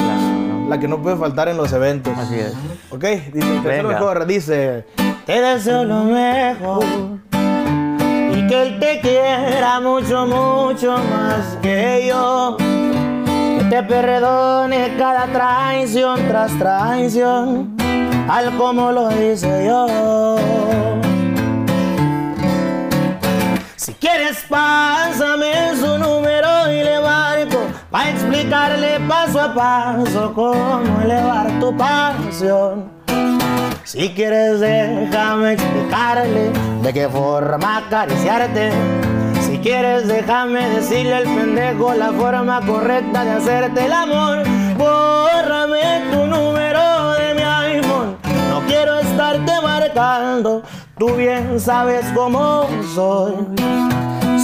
La 0.69 0.79
que 0.79 0.87
no 0.87 1.01
puede 1.01 1.17
faltar 1.17 1.47
en 1.49 1.57
los 1.57 1.73
eventos. 1.73 2.15
Así 2.17 2.35
es. 2.35 2.53
Ok, 2.91 3.03
dice, 3.33 3.59
te 3.63 3.67
deseo 3.69 3.83
lo 3.83 3.89
mejor. 3.89 4.25
Dice, 4.25 4.85
te 5.25 5.41
deseo 5.41 5.83
lo 5.83 6.03
mejor. 6.05 6.83
Y 8.33 8.47
que 8.47 8.61
él 8.61 8.79
te 8.79 8.99
quiera 9.01 9.79
mucho, 9.81 10.25
mucho 10.27 10.91
más 10.97 11.57
que 11.61 12.05
yo. 12.07 12.55
Te 13.71 13.81
perdone 13.83 14.97
cada 14.97 15.27
traición 15.27 16.27
tras 16.27 16.51
traición. 16.59 17.77
Al 18.29 18.57
como 18.57 18.91
lo 18.91 19.09
hice 19.09 19.65
yo. 19.65 20.35
Si 23.77 23.93
quieres, 23.93 24.43
pásame 24.49 25.73
su 25.79 25.97
número 25.97 26.69
y 26.69 26.83
le 26.83 26.99
marco 26.99 27.59
para 27.89 28.09
explicarle 28.09 28.99
paso 29.07 29.39
a 29.39 29.53
paso 29.53 30.33
cómo 30.33 31.01
elevar 31.01 31.57
tu 31.61 31.73
pasión. 31.77 32.91
Si 33.85 34.09
quieres, 34.09 34.59
déjame 34.59 35.53
explicarle 35.53 36.51
de 36.83 36.91
qué 36.93 37.07
forma 37.07 37.77
acariciarte. 37.77 39.00
Quieres, 39.61 40.07
déjame 40.07 40.69
decirle 40.69 41.13
al 41.13 41.23
pendejo 41.25 41.93
la 41.93 42.11
forma 42.11 42.61
correcta 42.65 43.23
de 43.23 43.31
hacerte 43.31 43.85
el 43.85 43.93
amor. 43.93 44.39
Bórrame 44.75 46.01
tu 46.11 46.25
número 46.25 47.11
de 47.11 47.33
mi 47.35 47.41
iPhone. 47.43 48.17
No 48.49 48.61
quiero 48.65 48.99
estarte 48.99 49.51
marcando. 49.61 50.63
Tú 50.97 51.13
bien 51.15 51.59
sabes 51.59 52.03
cómo 52.15 52.67
soy. 52.95 53.33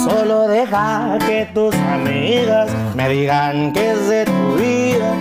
Solo 0.07 0.47
deja 0.47 1.17
que 1.25 1.49
tus 1.51 1.73
amigas 1.73 2.69
me 2.95 3.09
digan 3.09 3.73
que 3.73 3.91
es 3.93 4.09
de 4.09 4.25
tu 4.25 4.55
vida. 4.55 5.15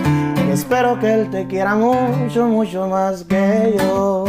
Espero 0.51 0.99
que 0.99 1.11
él 1.11 1.29
te 1.31 1.47
quiera 1.47 1.73
mucho, 1.75 2.45
mucho 2.47 2.87
más 2.87 3.23
que 3.23 3.75
yo. 3.79 4.25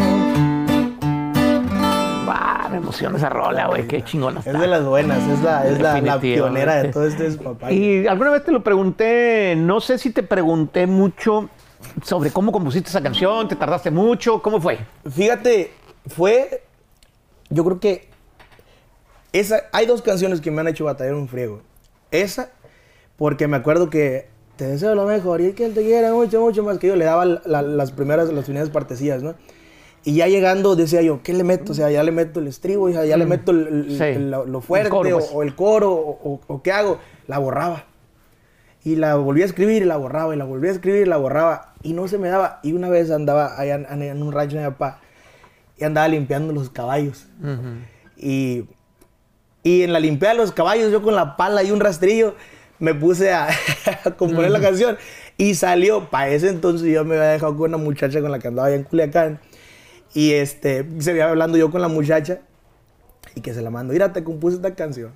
Me 2.69 2.77
emociona 2.79 3.17
esa 3.17 3.29
rola, 3.29 3.67
güey. 3.69 3.87
Qué 3.87 4.03
chingona 4.03 4.41
está. 4.41 4.53
Es 4.53 4.61
de 4.61 4.67
las 4.67 4.85
buenas, 4.85 5.19
es 5.29 5.43
la, 5.43 5.67
es 5.67 5.81
la, 5.81 6.21
pionera 6.21 6.83
de 6.83 6.89
todo 6.91 7.07
este 7.07 7.31
papá. 7.33 7.73
Y 7.73 8.07
alguna 8.07 8.31
vez 8.31 8.45
te 8.45 8.53
lo 8.53 8.63
pregunté, 8.63 9.55
no 9.57 9.81
sé 9.81 9.99
si 9.99 10.11
te 10.11 10.23
pregunté 10.23 10.87
mucho 10.87 11.49
sobre 12.03 12.31
cómo 12.31 12.53
compusiste 12.53 12.89
esa 12.91 13.03
canción, 13.03 13.49
te 13.49 13.57
tardaste 13.57 13.91
mucho, 13.91 14.43
¿cómo 14.43 14.61
fue? 14.61 14.79
Fíjate, 15.09 15.73
fue. 16.07 16.63
Yo 17.51 17.65
creo 17.65 17.81
que. 17.81 18.09
Esa, 19.33 19.65
hay 19.73 19.87
dos 19.87 20.03
canciones 20.03 20.41
que 20.41 20.51
me 20.51 20.61
han 20.61 20.69
hecho 20.69 20.85
batallar 20.85 21.15
un 21.15 21.29
friego. 21.29 21.61
Esa, 22.11 22.51
porque 23.17 23.47
me 23.47 23.57
acuerdo 23.59 23.91
que 23.91 24.29
te 24.57 24.67
deseo 24.67 24.95
lo 24.95 25.05
mejor 25.07 25.41
y 25.41 25.53
que 25.53 25.67
él 25.67 25.75
te 25.75 25.83
quiera 25.83 26.13
mucho, 26.13 26.41
mucho 26.41 26.63
más 26.65 26.79
que 26.79 26.89
yo. 26.89 26.97
Le 26.97 27.05
daba 27.05 27.25
la- 27.25 27.63
las 27.63 27.93
primeras, 27.93 28.33
las 28.33 28.45
primeras 28.45 28.71
partecillas, 28.71 29.23
¿no? 29.23 29.35
Y 30.05 30.15
ya 30.15 30.27
llegando 30.29 30.77
decía 30.77 31.03
yo, 31.03 31.21
¿qué 31.23 31.33
le 31.35 31.45
meto? 31.45 31.73
O 31.73 31.75
sea, 31.75 31.91
ya 31.91 32.03
le 32.03 32.13
meto 32.13 32.41
el 32.41 32.47
estribo, 32.47 32.89
ya, 32.89 33.05
ya 33.05 33.17
le 33.17 33.27
meto 33.27 33.51
el- 33.51 33.67
el- 33.67 33.99
Sí. 33.99 34.05
el- 34.05 34.31
lo, 34.31 34.61
fuerte 34.61 34.89
coro, 34.91 35.09
o- 35.17 35.19
pues. 35.19 35.31
o, 35.33 35.43
el 35.43 35.55
coro 35.55 35.93
o, 35.93 36.11
o- 36.33 36.41
o 36.47 36.63
qué 36.63 36.73
hago. 36.73 36.99
La 37.27 37.39
borraba. 37.39 37.85
Y 38.85 38.97
la 38.97 39.17
volví 39.17 39.43
a 39.43 39.45
escribir 39.45 39.83
y 39.83 39.85
la 39.85 39.97
borraba, 39.97 40.35
y 40.35 40.39
la 40.39 40.45
volví 40.45 40.69
a 40.69 40.71
escribir 40.71 41.03
y 41.03 41.05
la 41.05 41.17
borraba. 41.19 41.75
Y 41.83 41.93
no 41.93 42.09
se 42.09 42.17
me 42.17 42.29
daba. 42.29 42.61
Y 42.63 42.73
una 42.73 42.89
vez 42.89 43.11
andaba 43.11 43.59
allá 43.61 43.75
en, 43.75 44.03
en 44.03 44.23
un 44.23 44.33
rancho 44.33 44.57
de 44.57 44.63
mi 44.65 44.71
papá 44.71 45.01
y 45.77 45.85
andaba 45.85 46.09
limpiando 46.09 46.53
los 46.53 46.71
caballos. 46.71 47.27
Y, 48.17 48.65
y 49.63 49.83
en 49.83 49.93
la 49.93 50.01
limpieza 50.01 50.33
de 50.33 50.39
los 50.39 50.53
caballos, 50.53 50.91
yo 50.93 51.03
con 51.03 51.15
la 51.15 51.37
pala 51.37 51.63
y 51.63 51.71
un 51.71 51.81
rastrillo, 51.81 52.35
me 52.79 52.95
puse 52.95 53.33
a, 53.33 53.49
a 54.05 54.11
componer 54.13 54.51
la 54.53 54.61
canción. 54.61 54.97
Y 55.37 55.55
salió, 55.55 56.09
para 56.09 56.31
ese 56.31 56.49
entonces 56.49 56.89
yo 56.89 57.05
me 57.05 57.17
había 57.17 57.29
dejado 57.31 57.57
con 57.57 57.69
una 57.75 57.79
muchacha 57.79 58.21
con 58.21 58.31
la 58.33 58.39
que 58.39 58.49
andaba 58.49 58.69
allá 58.69 58.77
en 58.77 58.85
Culiacán. 58.85 59.41
Y 60.19 60.33
este, 60.33 60.85
se 60.99 61.13
veía 61.13 61.29
hablando 61.29 61.57
yo 61.59 61.71
con 61.71 61.81
la 61.81 61.87
muchacha 61.87 62.41
y 63.37 63.41
que 63.41 63.55
se 63.55 63.63
la 63.63 63.71
mando, 63.71 63.93
mira, 63.93 64.13
te 64.13 64.25
compuse 64.25 64.57
esta 64.57 64.75
canción. 64.75 65.13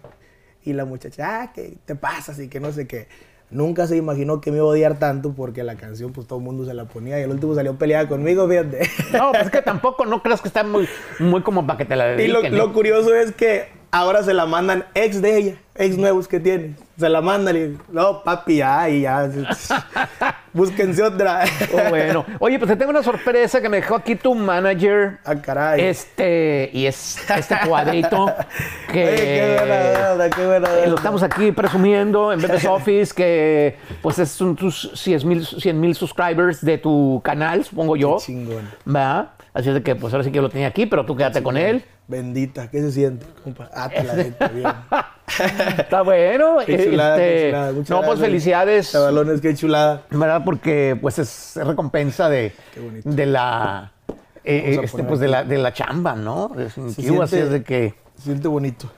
Y 0.64 0.75
la 0.75 0.85
muchacha, 0.85 1.42
ah, 1.42 1.52
¿qué 1.52 1.76
te 1.85 1.97
pasa? 1.97 2.30
Así 2.30 2.47
que 2.47 2.61
no 2.61 2.71
sé 2.71 2.87
qué. 2.87 3.09
Nunca 3.50 3.88
se 3.88 3.97
imaginó 3.97 4.40
que 4.40 4.52
me 4.52 4.59
iba 4.59 4.66
a 4.66 4.68
odiar 4.68 5.00
tanto 5.00 5.32
porque 5.32 5.64
la 5.64 5.75
canción, 5.75 6.12
pues 6.12 6.28
todo 6.28 6.38
el 6.38 6.44
mundo 6.44 6.64
se 6.64 6.73
la 6.73 6.85
ponía 6.85 7.18
y 7.18 7.25
el 7.25 7.30
último 7.30 7.52
salió 7.56 7.75
peleada 7.75 8.06
conmigo, 8.06 8.49
fíjate. 8.49 8.88
No, 9.12 9.32
pues 9.32 9.47
es 9.47 9.50
que 9.50 9.61
tampoco, 9.61 10.06
no 10.06 10.23
creas 10.23 10.40
que 10.40 10.47
está 10.47 10.62
muy, 10.62 10.88
muy 11.18 11.42
como 11.42 11.66
para 11.66 11.78
que 11.78 11.85
te 11.85 11.97
la 11.97 12.12
Y 12.12 12.28
lo, 12.28 12.38
dediquen. 12.38 12.56
lo 12.56 12.66
¿eh? 12.66 12.73
curioso 12.73 13.12
es 13.12 13.32
que 13.32 13.71
ahora 13.90 14.23
se 14.23 14.35
la 14.35 14.47
mandan 14.47 14.85
ex 14.94 15.21
de 15.21 15.37
ella, 15.37 15.56
ex 15.75 15.99
nuevos 15.99 16.28
que 16.28 16.38
tiene. 16.38 16.76
Se 16.97 17.09
la 17.09 17.21
mandan 17.21 17.56
y, 17.56 17.76
no, 17.92 18.23
papi, 18.23 18.59
ya, 18.59 18.88
y 18.88 19.00
ya. 19.00 19.28
Búsquense 20.52 21.02
otra. 21.02 21.44
Oh, 21.73 21.88
bueno. 21.88 22.25
Oye, 22.38 22.59
pues 22.59 22.71
te 22.71 22.76
tengo 22.76 22.90
una 22.90 23.02
sorpresa 23.02 23.61
que 23.62 23.68
me 23.68 23.78
dejó 23.78 23.94
aquí 23.97 24.14
tu 24.16 24.35
manager. 24.35 25.18
ah, 25.25 25.35
caray. 25.37 25.80
Este, 25.80 26.68
y 26.73 26.87
es 26.87 27.18
este 27.30 27.56
cuadrito 27.66 28.26
que 28.92 29.04
Oye, 29.04 29.16
qué 29.16 29.56
buena 29.59 30.12
onda, 30.12 30.30
qué 30.30 30.47
buena 30.47 30.68
eh, 30.78 30.87
lo 30.88 30.97
estamos 30.97 31.23
aquí 31.23 31.52
presumiendo 31.52 32.32
en 32.32 32.40
Bebes 32.42 32.64
Office, 32.68 33.14
que 33.14 33.76
pues 34.02 34.18
es 34.18 34.40
un- 34.40 34.54
tus 34.56 34.90
100 34.94 35.80
mil 35.80 35.94
subscribers 35.94 36.62
de 36.64 36.78
tu 36.78 37.21
canal, 37.25 37.64
supongo 37.64 37.97
yo. 37.97 38.16
Qué 38.18 38.25
chingón. 38.26 38.68
¿Va? 38.94 39.32
Así 39.54 39.68
es 39.68 39.75
de 39.75 39.82
que 39.82 39.94
pues 39.94 40.12
ahora 40.12 40.25
sí 40.25 40.30
que 40.30 40.37
yo 40.37 40.42
lo 40.42 40.49
tenía 40.50 40.68
aquí, 40.68 40.87
pero 40.87 41.04
tú 41.06 41.16
quédate 41.16 41.42
con 41.42 41.56
él. 41.56 41.85
Bendita, 42.12 42.71
¿qué 42.71 42.81
se 42.81 42.92
siente, 42.92 43.26
compa? 43.42 43.69
Ah, 43.75 43.88
te 43.88 44.04
la 44.04 44.14
siento 44.14 44.49
bien. 44.50 44.66
Está 45.78 46.02
bueno. 46.02 46.59
Qué 46.66 46.85
chulada, 46.90 47.16
qué 47.16 47.37
Este, 47.37 47.50
chulada. 47.50 47.73
Muchas 47.73 47.90
no, 47.90 48.02
pues 48.07 48.21
felicidades. 48.21 48.92
Chavalones, 48.92 49.40
qué 49.40 49.54
chulada. 49.54 50.02
¿Verdad? 50.11 50.42
Porque 50.45 50.97
pues 51.00 51.19
es 51.19 51.52
recompensa 51.57 52.28
de, 52.28 52.52
de 53.04 53.26
la 53.26 53.92
eh, 54.45 54.76
a 54.81 54.85
este, 54.85 55.04
pues 55.04 55.21
de 55.21 55.28
la, 55.28 55.42
de 55.45 55.57
la 55.59 55.73
chamba, 55.73 56.14
¿no? 56.16 56.49
Definitivo, 56.54 57.02
siente- 57.02 57.23
así 57.25 57.37
es 57.38 57.50
de 57.50 57.62
que 57.62 57.95
Se 58.16 58.25
siente 58.25 58.49
bonito. 58.49 58.90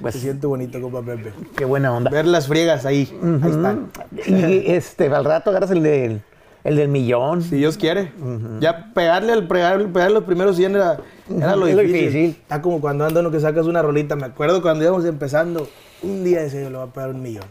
pues, 0.00 0.14
Se 0.14 0.20
siente 0.20 0.46
bonito, 0.46 0.80
compa 0.80 1.02
Pepe. 1.02 1.32
qué 1.56 1.64
buena 1.66 1.92
onda. 1.92 2.10
Ver 2.10 2.24
las 2.26 2.46
friegas 2.48 2.86
ahí. 2.86 3.12
Ahí 3.42 3.50
están. 3.50 3.90
Y 4.26 4.72
este, 4.72 5.08
al 5.14 5.24
rato 5.24 5.50
agarras 5.50 5.70
el 5.72 5.82
del, 5.82 6.22
el 6.64 6.76
del 6.76 6.88
millón. 6.88 7.42
Si 7.42 7.56
Dios 7.56 7.76
quiere. 7.76 8.12
Ya 8.60 8.90
pegarle 8.94 9.32
al 9.32 9.46
pegar, 9.46 9.84
pegar 9.88 10.10
los 10.10 10.24
primeros 10.24 10.56
100 10.56 10.76
era, 10.76 10.98
era 11.36 11.56
lo 11.56 11.66
difícil. 11.66 11.92
difícil. 11.92 12.30
Está 12.42 12.62
como 12.62 12.80
cuando 12.80 13.04
ando 13.04 13.20
uno 13.20 13.30
que 13.30 13.40
sacas 13.40 13.66
una 13.66 13.82
rolita. 13.82 14.16
Me 14.16 14.26
acuerdo 14.26 14.62
cuando 14.62 14.84
íbamos 14.84 15.04
empezando, 15.04 15.68
un 16.02 16.24
día 16.24 16.42
ese 16.42 16.62
yo 16.62 16.70
le 16.70 16.76
voy 16.78 16.88
a 16.88 16.92
pegar 16.92 17.10
un 17.10 17.22
millón. 17.22 17.44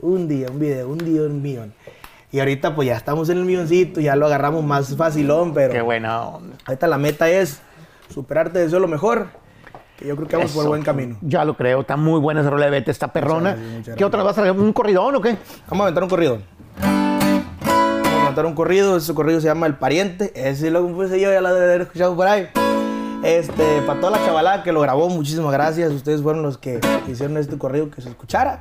Un 0.00 0.28
día, 0.28 0.48
un 0.50 0.58
video, 0.58 0.88
un 0.88 0.98
día, 0.98 1.22
un 1.22 1.40
millón. 1.42 1.72
Y 2.32 2.40
ahorita 2.40 2.74
pues 2.74 2.88
ya 2.88 2.96
estamos 2.96 3.28
en 3.28 3.38
el 3.38 3.44
milloncito, 3.44 4.00
ya 4.00 4.16
lo 4.16 4.26
agarramos 4.26 4.64
más 4.64 4.96
facilón, 4.96 5.54
pero 5.54 5.72
Qué 5.72 5.80
buena 5.82 6.20
onda. 6.26 6.56
ahorita 6.66 6.88
la 6.88 6.98
meta 6.98 7.30
es 7.30 7.60
superarte, 8.12 8.58
deseo 8.58 8.80
lo 8.80 8.88
mejor. 8.88 9.28
Que 9.96 10.08
yo 10.08 10.16
creo 10.16 10.26
que 10.26 10.34
vamos 10.36 10.50
por 10.50 10.62
Eso. 10.62 10.68
buen 10.70 10.82
camino. 10.82 11.16
Ya 11.22 11.44
lo 11.44 11.56
creo, 11.56 11.82
está 11.82 11.96
muy 11.96 12.18
buena 12.18 12.40
esa 12.40 12.50
rola 12.50 12.64
de 12.64 12.72
Vete, 12.72 12.90
está 12.90 13.12
perrona. 13.12 13.50
gracias, 13.52 13.72
muchas 13.78 13.96
¿Qué 13.96 14.04
otra 14.04 14.22
vas 14.24 14.36
a 14.36 14.40
traer? 14.42 14.58
¿Un 14.58 14.72
corridón 14.72 15.14
o 15.14 15.20
qué? 15.20 15.36
Vamos 15.68 15.82
a 15.82 15.84
aventar 15.84 16.02
un 16.02 16.10
corrido. 16.10 16.38
Aventar 18.34 18.46
un 18.46 18.54
corrido. 18.56 18.96
Ese 18.96 19.14
corrido 19.14 19.40
se 19.40 19.46
llama 19.46 19.68
El 19.68 19.76
Pariente. 19.76 20.32
Ese 20.34 20.72
lo 20.72 20.82
compuse 20.82 21.20
yo, 21.20 21.30
ya 21.30 21.40
lo 21.40 21.50
haber 21.50 21.82
escuchado 21.82 22.16
por 22.16 22.26
ahí. 22.26 22.48
Este, 23.22 23.80
para 23.86 24.00
toda 24.00 24.18
la 24.18 24.26
chavalada 24.26 24.64
que 24.64 24.72
lo 24.72 24.80
grabó, 24.80 25.08
muchísimas 25.08 25.52
gracias. 25.52 25.92
Ustedes 25.92 26.20
fueron 26.20 26.42
los 26.42 26.58
que 26.58 26.80
hicieron 27.06 27.36
este 27.36 27.56
corrido 27.56 27.92
que 27.92 28.02
se 28.02 28.08
escuchara. 28.08 28.58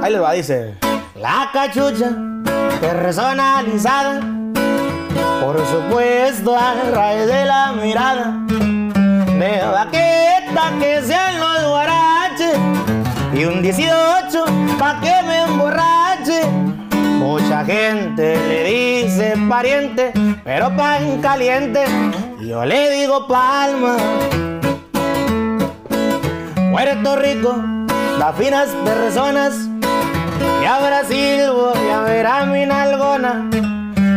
Ahí 0.00 0.10
les 0.10 0.22
va, 0.22 0.32
dice. 0.32 0.74
La 1.20 1.50
cachucha 1.52 2.16
personalizada. 2.80 4.22
Por 5.44 5.58
supuesto, 5.66 6.56
a 6.56 6.72
raíz 6.94 7.26
de 7.26 7.44
la 7.44 7.72
mirada. 7.74 8.40
de 8.48 9.66
vaqueta 9.70 10.72
que 10.80 11.02
sean 11.02 11.38
los 11.38 11.68
guaraches 11.68 12.56
y 13.34 13.44
un 13.44 13.60
18 13.60 14.44
pa' 14.78 14.98
que 15.02 15.10
me 15.10 15.11
le 17.72 18.64
dice 18.64 19.34
pariente, 19.48 20.12
pero 20.44 20.76
pan 20.76 21.22
caliente, 21.22 21.84
yo 22.40 22.64
le 22.66 22.90
digo 22.90 23.26
palma. 23.26 23.96
Puerto 26.70 27.16
Rico, 27.16 27.56
las 28.18 28.36
finas 28.36 28.68
personas, 28.84 29.54
y 30.62 30.66
a 30.66 30.78
Brasil 30.80 31.50
voy 31.50 31.90
a 31.90 32.00
ver 32.00 32.26
a 32.26 32.44
mi 32.44 32.66
nalgona. 32.66 33.48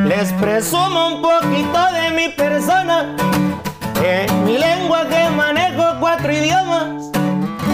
Les 0.05 0.33
presumo 0.33 1.15
un 1.15 1.21
poquito 1.21 1.79
de 1.93 2.11
mi 2.11 2.29
persona, 2.35 3.15
en 4.03 4.45
mi 4.45 4.57
lengua 4.57 5.07
que 5.07 5.29
manejo 5.29 5.97
cuatro 6.01 6.31
idiomas. 6.31 7.09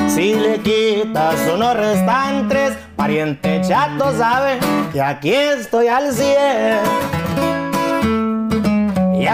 Si 0.08 0.36
le 0.36 0.60
quitas 0.60 1.36
uno 1.52 1.74
restan 1.74 2.48
tres, 2.48 2.74
Pariente 3.02 3.62
chato 3.68 4.16
sabe 4.16 4.60
que 4.94 5.02
aquí 5.02 5.34
estoy 5.34 5.88
al 5.88 6.14
100 6.14 7.21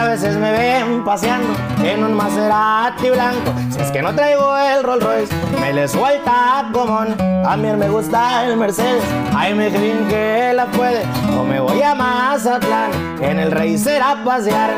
a 0.07 0.11
veces 0.11 0.37
me 0.37 0.53
ven 0.53 1.03
paseando 1.03 1.53
en 1.83 2.01
un 2.01 2.13
Maserati 2.13 3.09
blanco. 3.09 3.53
Si 3.69 3.81
es 3.81 3.91
que 3.91 4.01
no 4.01 4.15
traigo 4.15 4.55
el 4.57 4.81
Rolls 4.81 5.03
Royce, 5.03 5.35
me 5.59 5.73
le 5.73 5.85
suelta 5.85 6.69
común. 6.71 7.13
También 7.43 7.77
me 7.77 7.89
gusta 7.89 8.45
el 8.45 8.55
Mercedes, 8.55 9.03
ahí 9.35 9.53
me 9.53 9.69
creen 9.69 10.07
que 10.07 10.53
la 10.55 10.67
puede. 10.67 11.03
O 11.37 11.43
me 11.43 11.59
voy 11.59 11.81
a 11.81 11.93
Mazatlán, 11.93 12.91
en 13.21 13.37
el 13.37 13.51
Racer 13.51 14.01
a 14.01 14.23
pasear. 14.23 14.71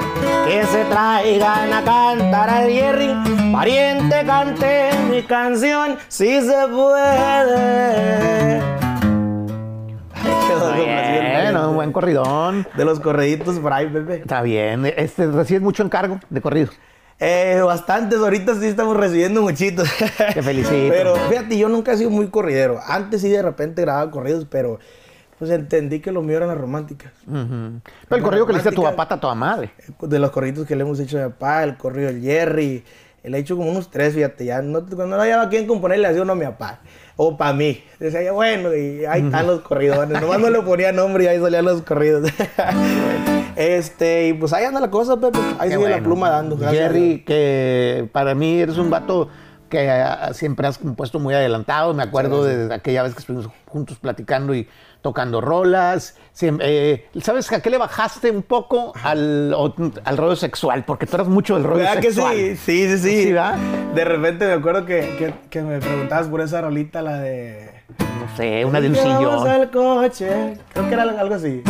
Que 0.48 0.66
se 0.66 0.84
traigan 0.86 1.74
a 1.74 1.84
cantar 1.84 2.50
al 2.50 2.72
Jerry. 2.72 3.16
Pariente, 3.54 4.26
cante 4.26 4.90
mi 5.12 5.22
canción, 5.22 6.00
si 6.08 6.42
se 6.42 6.68
puede. 6.70 8.60
Bueno, 10.24 11.70
un 11.70 11.76
buen 11.76 11.92
corridón. 11.92 12.68
De 12.76 12.86
los 12.86 13.00
correditos 13.00 13.60
por 13.60 13.74
ahí, 13.74 13.88
Pepe. 13.88 14.18
Está 14.18 14.42
bien. 14.42 14.86
Este, 14.86 15.28
¿Recibes 15.28 15.62
mucho 15.62 15.84
encargo 15.84 16.20
de 16.30 16.42
corridos? 16.42 16.72
Eh, 17.20 17.60
bastantes, 17.66 18.20
ahorita 18.20 18.56
sí 18.56 18.68
estamos 18.68 18.96
recibiendo 18.96 19.42
muchitos. 19.42 19.90
Te 20.34 20.42
felicito. 20.42 20.90
Pero 20.90 21.16
fíjate, 21.16 21.58
yo 21.58 21.68
nunca 21.68 21.92
he 21.92 21.98
sido 21.98 22.10
muy 22.10 22.28
corridero. 22.28 22.80
Antes 22.86 23.22
sí 23.22 23.30
de 23.30 23.42
repente 23.42 23.82
grababa 23.82 24.10
corridos, 24.10 24.48
pero 24.50 24.80
pues 25.38 25.52
entendí 25.52 26.00
que 26.00 26.12
lo 26.12 26.22
mío 26.22 26.38
eran 26.38 26.50
las 26.50 26.58
románticas. 26.58 27.12
Pero 27.26 27.82
el 28.12 28.22
corrido 28.22 28.46
que 28.46 28.54
le 28.54 28.60
hice 28.60 28.70
a 28.70 28.74
tu 28.74 28.84
papá 28.84 29.08
a 29.10 29.20
toda 29.20 29.36
madre. 29.36 29.72
De 30.02 30.20
los 30.20 30.32
corridos 30.32 30.66
que 30.66 30.76
le 30.76 30.84
hemos 30.84 31.00
hecho 31.00 31.18
a 31.18 31.26
mi 31.26 31.30
papá, 31.32 31.64
el 31.64 31.78
corrido 31.78 32.08
del 32.08 32.22
Jerry. 32.22 32.84
Le 33.24 33.38
he 33.38 33.42
hecho 33.42 33.58
como 33.58 33.70
unos 33.70 33.92
tres, 33.92 34.14
fíjate, 34.14 34.46
ya 34.46 34.62
no, 34.62 34.86
cuando 34.86 35.18
no 35.18 35.22
había 35.22 35.48
quien 35.50 35.68
componer, 35.68 36.00
le 36.00 36.08
hacía 36.08 36.22
uno 36.22 36.34
a 36.34 36.36
mi 36.36 36.46
papá. 36.46 36.80
O 37.22 37.36
para 37.36 37.52
mí. 37.52 37.84
Decía 38.00 38.24
yo, 38.24 38.34
bueno, 38.34 38.74
y 38.74 39.04
ahí 39.04 39.24
están 39.26 39.46
los 39.46 39.60
corridones. 39.60 40.22
Nomás 40.22 40.40
no 40.40 40.50
le 40.50 40.62
ponía 40.62 40.94
nombre 40.94 41.26
y 41.26 41.28
ahí 41.28 41.38
salían 41.38 41.66
los 41.66 41.82
corridos. 41.82 42.32
este, 43.58 44.30
y 44.30 44.34
pues 44.36 44.54
ahí 44.54 44.64
anda 44.64 44.80
la 44.80 44.90
cosa, 44.90 45.18
Pepe. 45.18 45.38
Ahí 45.60 45.70
Qué 45.70 45.76
sigue 45.76 45.90
la 45.90 46.00
pluma 46.00 46.30
dando. 46.30 46.56
gracias 46.56 46.82
Jerry, 46.82 47.26
que 47.26 48.08
para 48.14 48.36
mí 48.36 48.62
eres 48.62 48.78
un 48.78 48.90
vato 48.90 49.28
que 49.68 49.90
ah, 49.90 50.30
siempre 50.34 50.66
has 50.66 50.78
compuesto 50.78 51.20
muy 51.20 51.34
adelantado. 51.34 51.94
Me 51.94 52.04
acuerdo 52.04 52.46
de 52.46 52.74
aquella 52.74 53.04
vez 53.04 53.14
que 53.16 53.20
estuvimos 53.20 53.50
juntos 53.66 53.98
platicando 54.00 54.56
y 54.56 54.70
tocando 55.02 55.42
rolas. 55.42 56.16
Siem- 56.34 56.60
eh, 56.62 57.08
¿Sabes 57.22 57.52
a 57.52 57.62
qué 57.62 57.70
le 57.70 57.78
bajaste 57.78 58.32
un 58.32 58.44
poco 58.44 58.94
al, 59.04 59.54
o- 59.56 59.74
al 60.06 60.18
rollo 60.18 60.36
sexual? 60.36 60.84
Porque 60.86 61.06
tú 61.06 61.16
eras 61.16 61.28
mucho 61.28 61.56
del 61.56 61.64
rollo 61.64 61.80
¿Verdad 61.84 62.02
que 62.02 62.12
sexual. 62.12 62.36
sí? 62.36 62.56
Sí, 62.56 62.88
sí, 62.90 62.98
sí. 62.98 63.24
Sí. 63.24 63.32
De 63.96 64.06
repente 64.06 64.46
me 64.48 64.54
acuerdo 64.54 64.86
que, 64.86 65.16
que, 65.18 65.34
que 65.50 65.62
me 65.62 65.80
preguntabas 65.80 66.28
por 66.28 66.42
esa 66.42 66.62
rolita, 66.62 67.02
la 67.02 67.18
de... 67.20 67.72
No 68.00 68.36
sé, 68.38 68.64
una 68.66 68.80
de 68.80 68.90
un 68.90 68.96
sillón. 68.96 69.48
al 69.48 69.72
coche. 69.72 70.58
Creo 70.74 70.88
que 70.88 70.94
era 70.94 71.04
algo 71.04 71.36
así. 71.36 71.64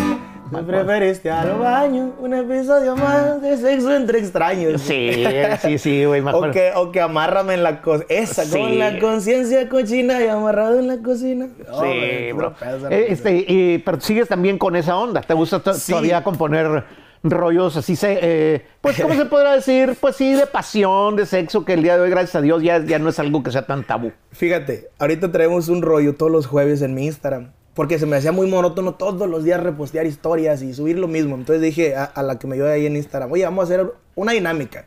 ¿Me 0.51 0.63
preferiste 0.63 1.29
al 1.29 1.57
baño? 1.59 2.13
Un 2.19 2.33
episodio 2.33 2.95
más 2.95 3.41
de 3.41 3.57
sexo 3.57 3.95
entre 3.95 4.19
extraños. 4.19 4.81
Sí, 4.81 5.23
sí, 5.61 5.77
sí, 5.77 6.05
güey. 6.05 6.21
O 6.21 6.41
o 6.75 6.91
que 6.91 7.01
amárrame 7.01 7.53
en 7.55 7.63
la 7.63 7.81
cocina. 7.81 8.05
Esa, 8.09 8.43
Sí. 8.45 8.57
con 8.59 8.79
la 8.79 8.99
conciencia 8.99 9.67
cochina 9.69 10.23
y 10.23 10.27
amarrado 10.27 10.79
en 10.79 10.87
la 10.87 10.97
cocina. 10.97 11.47
Sí, 11.81 12.31
bro. 12.33 12.53
Eh, 12.89 13.07
este, 13.09 13.45
y, 13.47 13.77
pero 13.79 13.99
sigues 14.01 14.27
también 14.27 14.57
con 14.57 14.75
esa 14.75 14.97
onda. 14.97 15.21
¿Te 15.21 15.33
gusta 15.33 15.61
Sí. 15.73 15.91
todavía 15.91 16.23
componer 16.23 16.83
rollos 17.21 17.75
así? 17.77 17.95
Se, 17.95 18.17
eh, 18.21 18.65
pues, 18.81 18.99
¿cómo 19.01 19.13
se 19.13 19.25
podrá 19.25 19.53
decir? 19.55 19.95
Pues 19.99 20.15
sí, 20.15 20.33
de 20.33 20.47
pasión, 20.47 21.15
de 21.15 21.25
sexo, 21.25 21.65
que 21.65 21.73
el 21.73 21.83
día 21.83 21.95
de 21.95 22.01
hoy, 22.03 22.09
gracias 22.09 22.35
a 22.35 22.41
Dios, 22.41 22.63
ya, 22.63 22.83
ya 22.83 22.97
no 22.97 23.09
es 23.09 23.19
algo 23.19 23.43
que 23.43 23.51
sea 23.51 23.65
tan 23.65 23.83
tabú. 23.83 24.11
Fíjate, 24.31 24.89
ahorita 24.99 25.31
traemos 25.31 25.67
un 25.69 25.81
rollo 25.81 26.15
todos 26.15 26.31
los 26.31 26.47
jueves 26.47 26.81
en 26.81 26.93
mi 26.93 27.05
Instagram. 27.05 27.51
Porque 27.79 27.97
se 27.97 28.05
me 28.05 28.17
hacía 28.17 28.33
muy 28.33 28.45
monótono 28.45 28.95
todos 28.95 29.29
los 29.29 29.45
días 29.45 29.63
repostear 29.63 30.05
historias 30.05 30.61
y 30.61 30.73
subir 30.73 30.99
lo 30.99 31.07
mismo. 31.07 31.35
Entonces 31.35 31.61
dije 31.61 31.95
a, 31.95 32.03
a 32.03 32.23
la 32.23 32.37
que 32.37 32.45
me 32.45 32.57
dio 32.57 32.67
ahí 32.67 32.85
en 32.85 32.97
Instagram, 32.97 33.31
oye, 33.31 33.45
vamos 33.45 33.61
a 33.61 33.73
hacer 33.73 33.93
una 34.15 34.33
dinámica. 34.33 34.83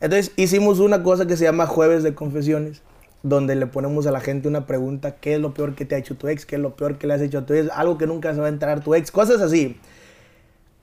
Entonces 0.00 0.32
hicimos 0.34 0.80
una 0.80 1.04
cosa 1.04 1.28
que 1.28 1.36
se 1.36 1.44
llama 1.44 1.68
Jueves 1.68 2.02
de 2.02 2.16
Confesiones, 2.16 2.82
donde 3.22 3.54
le 3.54 3.68
ponemos 3.68 4.08
a 4.08 4.10
la 4.10 4.18
gente 4.18 4.48
una 4.48 4.66
pregunta, 4.66 5.14
¿qué 5.14 5.34
es 5.34 5.40
lo 5.40 5.54
peor 5.54 5.76
que 5.76 5.84
te 5.84 5.94
ha 5.94 5.98
hecho 5.98 6.16
tu 6.16 6.26
ex? 6.26 6.44
¿Qué 6.44 6.56
es 6.56 6.60
lo 6.60 6.74
peor 6.74 6.98
que 6.98 7.06
le 7.06 7.14
has 7.14 7.20
hecho 7.20 7.38
a 7.38 7.46
tu 7.46 7.54
ex? 7.54 7.70
Algo 7.72 7.98
que 7.98 8.08
nunca 8.08 8.34
se 8.34 8.40
va 8.40 8.46
a 8.46 8.48
enterar 8.48 8.82
tu 8.82 8.96
ex, 8.96 9.12
cosas 9.12 9.40
así. 9.40 9.76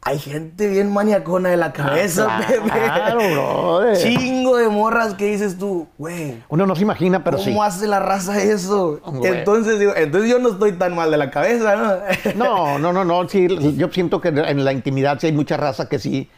Hay 0.08 0.20
gente 0.20 0.68
bien 0.68 0.94
maniacona 0.94 1.50
de 1.50 1.58
la 1.58 1.74
cabeza, 1.74 2.28
Ah, 2.30 2.46
claro, 2.63 3.18
brother. 3.32 3.98
Chingo 3.98 4.56
de 4.58 4.70
morras 4.70 5.15
que 5.15 5.26
dices 5.32 5.58
tú, 5.58 5.88
güey. 5.98 6.44
Uno 6.48 6.68
no 6.68 6.76
se 6.76 6.84
imagina, 6.84 7.24
pero 7.24 7.38
¿Cómo 7.38 7.50
sí. 7.52 7.58
hace 7.60 7.88
la 7.88 8.00
raza 8.00 8.39
eso? 8.39 9.00
Güey. 9.04 9.34
Entonces 9.39 9.80
digo, 9.80 9.94
entonces 9.96 10.30
yo 10.30 10.38
no 10.38 10.50
estoy 10.50 10.74
tan 10.74 10.94
mal 10.94 11.10
de 11.10 11.18
la 11.18 11.32
cabeza, 11.32 11.76
¿no? 11.76 12.36
No, 12.36 12.78
no, 12.78 12.94
no, 12.94 13.04
no. 13.04 13.28
Sí, 13.28 13.48
yo 13.78 13.89
siento 13.91 14.22
que 14.22 14.28
en 14.28 14.63
la 14.63 14.72
intimidad 14.74 15.18
sí 15.20 15.26
hay 15.26 15.34
mucha 15.34 15.58
raza 15.58 15.89
que 15.89 15.98
sí, 15.98 16.30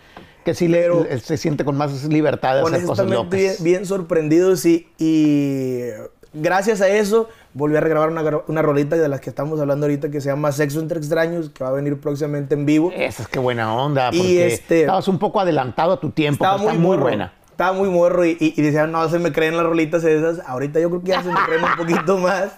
que 0.46 0.54
sí 0.54 0.70
le- 0.70 0.84
Pero- 0.84 1.04
le- 1.04 1.20
se 1.20 1.36
siente 1.36 1.66
con 1.66 1.76
más 1.76 2.06
libertad 2.06 2.56
de 2.56 2.62
hacer 2.62 2.86
cosas 2.86 3.06
bien, 3.30 3.54
bien 3.60 3.86
sorprendidos 3.86 4.66
y, 4.66 4.88
y 4.98 5.90
gracias 6.34 6.80
a 6.80 6.88
eso 6.88 7.28
volví 7.58 7.76
a 7.76 7.80
regrabar 7.82 8.10
una, 8.10 8.22
una 8.48 8.62
rolita 8.62 8.96
de 8.96 9.08
las 9.10 9.20
que 9.20 9.30
estamos 9.30 9.60
hablando 9.60 9.86
ahorita 9.86 10.10
que 10.10 10.22
se 10.22 10.30
llama 10.30 10.52
Sexo 10.52 10.80
entre 10.80 11.00
extraños, 11.00 11.50
que 11.50 11.64
va 11.64 11.72
a 11.72 11.74
venir 11.74 12.00
próximamente 12.00 12.54
en 12.56 12.66
vivo. 12.66 12.92
Esa 12.96 13.24
es 13.24 13.30
que 13.30 13.40
buena 13.40 13.74
onda, 13.74 14.10
Y 14.14 14.18
porque 14.18 14.48
este- 14.48 14.82
estabas 14.82 15.08
un 15.08 15.18
poco 15.20 15.40
adelantado 15.40 15.94
a 15.94 16.00
tu 16.00 16.12
tiempo, 16.12 16.44
Estaba 16.44 16.58
muy, 16.58 16.68
está 16.68 16.80
muy 16.80 16.88
morro, 16.88 17.02
buena. 17.04 17.34
Estaba 17.50 17.74
muy 17.74 17.90
morro 17.90 18.24
y, 18.26 18.38
y, 18.40 18.54
y 18.56 18.62
decían, 18.62 18.92
no, 18.92 19.10
se 19.10 19.18
me 19.18 19.32
creen 19.32 19.58
las 19.58 19.66
rolitas 19.66 20.04
esas. 20.04 20.40
Ahorita 20.48 20.80
yo 20.80 20.90
creo 20.90 21.02
que 21.02 21.08
ya 21.08 21.24
se 21.24 21.30
me 21.30 21.40
creen 21.48 21.64
un 21.64 21.76
poquito 21.76 22.18
más. 22.20 22.52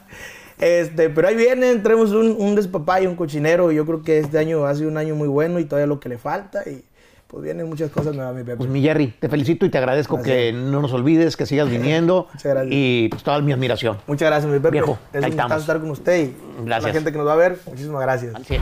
Este, 0.59 1.09
pero 1.09 1.29
ahí 1.29 1.37
viene, 1.37 1.71
entremos 1.71 2.11
un, 2.11 2.35
un 2.37 2.55
despapay, 2.55 3.07
un 3.07 3.15
cochinero. 3.15 3.71
y 3.71 3.75
Yo 3.75 3.85
creo 3.85 4.03
que 4.03 4.19
este 4.19 4.37
año 4.37 4.65
ha 4.65 4.75
sido 4.75 4.89
un 4.89 4.97
año 4.97 5.15
muy 5.15 5.29
bueno 5.29 5.59
y 5.59 5.63
todavía 5.65 5.87
lo 5.87 6.01
que 6.01 6.09
le 6.09 6.17
falta. 6.17 6.63
Y 6.69 6.83
pues 7.29 7.43
vienen 7.43 7.69
muchas 7.69 7.91
cosas 7.91 8.15
nuevas, 8.15 8.33
mi 8.35 8.41
Pepe. 8.43 8.57
Pues 8.57 8.69
mi 8.69 8.81
Jerry, 8.81 9.13
te 9.19 9.29
felicito 9.29 9.63
y 9.65 9.69
te 9.69 9.77
agradezco 9.77 10.15
Gracias. 10.15 10.35
que 10.35 10.51
no 10.53 10.81
nos 10.81 10.91
olvides, 10.93 11.37
que 11.37 11.45
sigas 11.45 11.69
viniendo. 11.71 12.27
Muchas 12.33 12.51
gracias. 12.53 12.73
Y 12.75 13.07
pues 13.09 13.21
toda 13.23 13.39
mi 13.41 13.51
admiración. 13.53 13.97
Muchas 14.07 14.27
gracias, 14.29 14.51
mi 14.51 14.57
Pepe. 14.57 14.71
Viejo, 14.71 14.97
es 15.13 15.23
ahí 15.23 15.31
un 15.31 15.37
estamos. 15.39 15.61
estar 15.61 15.79
con 15.79 15.91
usted 15.91 16.25
y 16.25 16.35
Gracias. 16.65 16.83
la 16.87 16.93
gente 16.93 17.11
que 17.11 17.17
nos 17.19 17.27
va 17.27 17.33
a 17.33 17.37
ver. 17.37 17.59
Muchísimas 17.67 18.01
gracias. 18.01 18.33
Al 18.35 18.45
cien. 18.45 18.61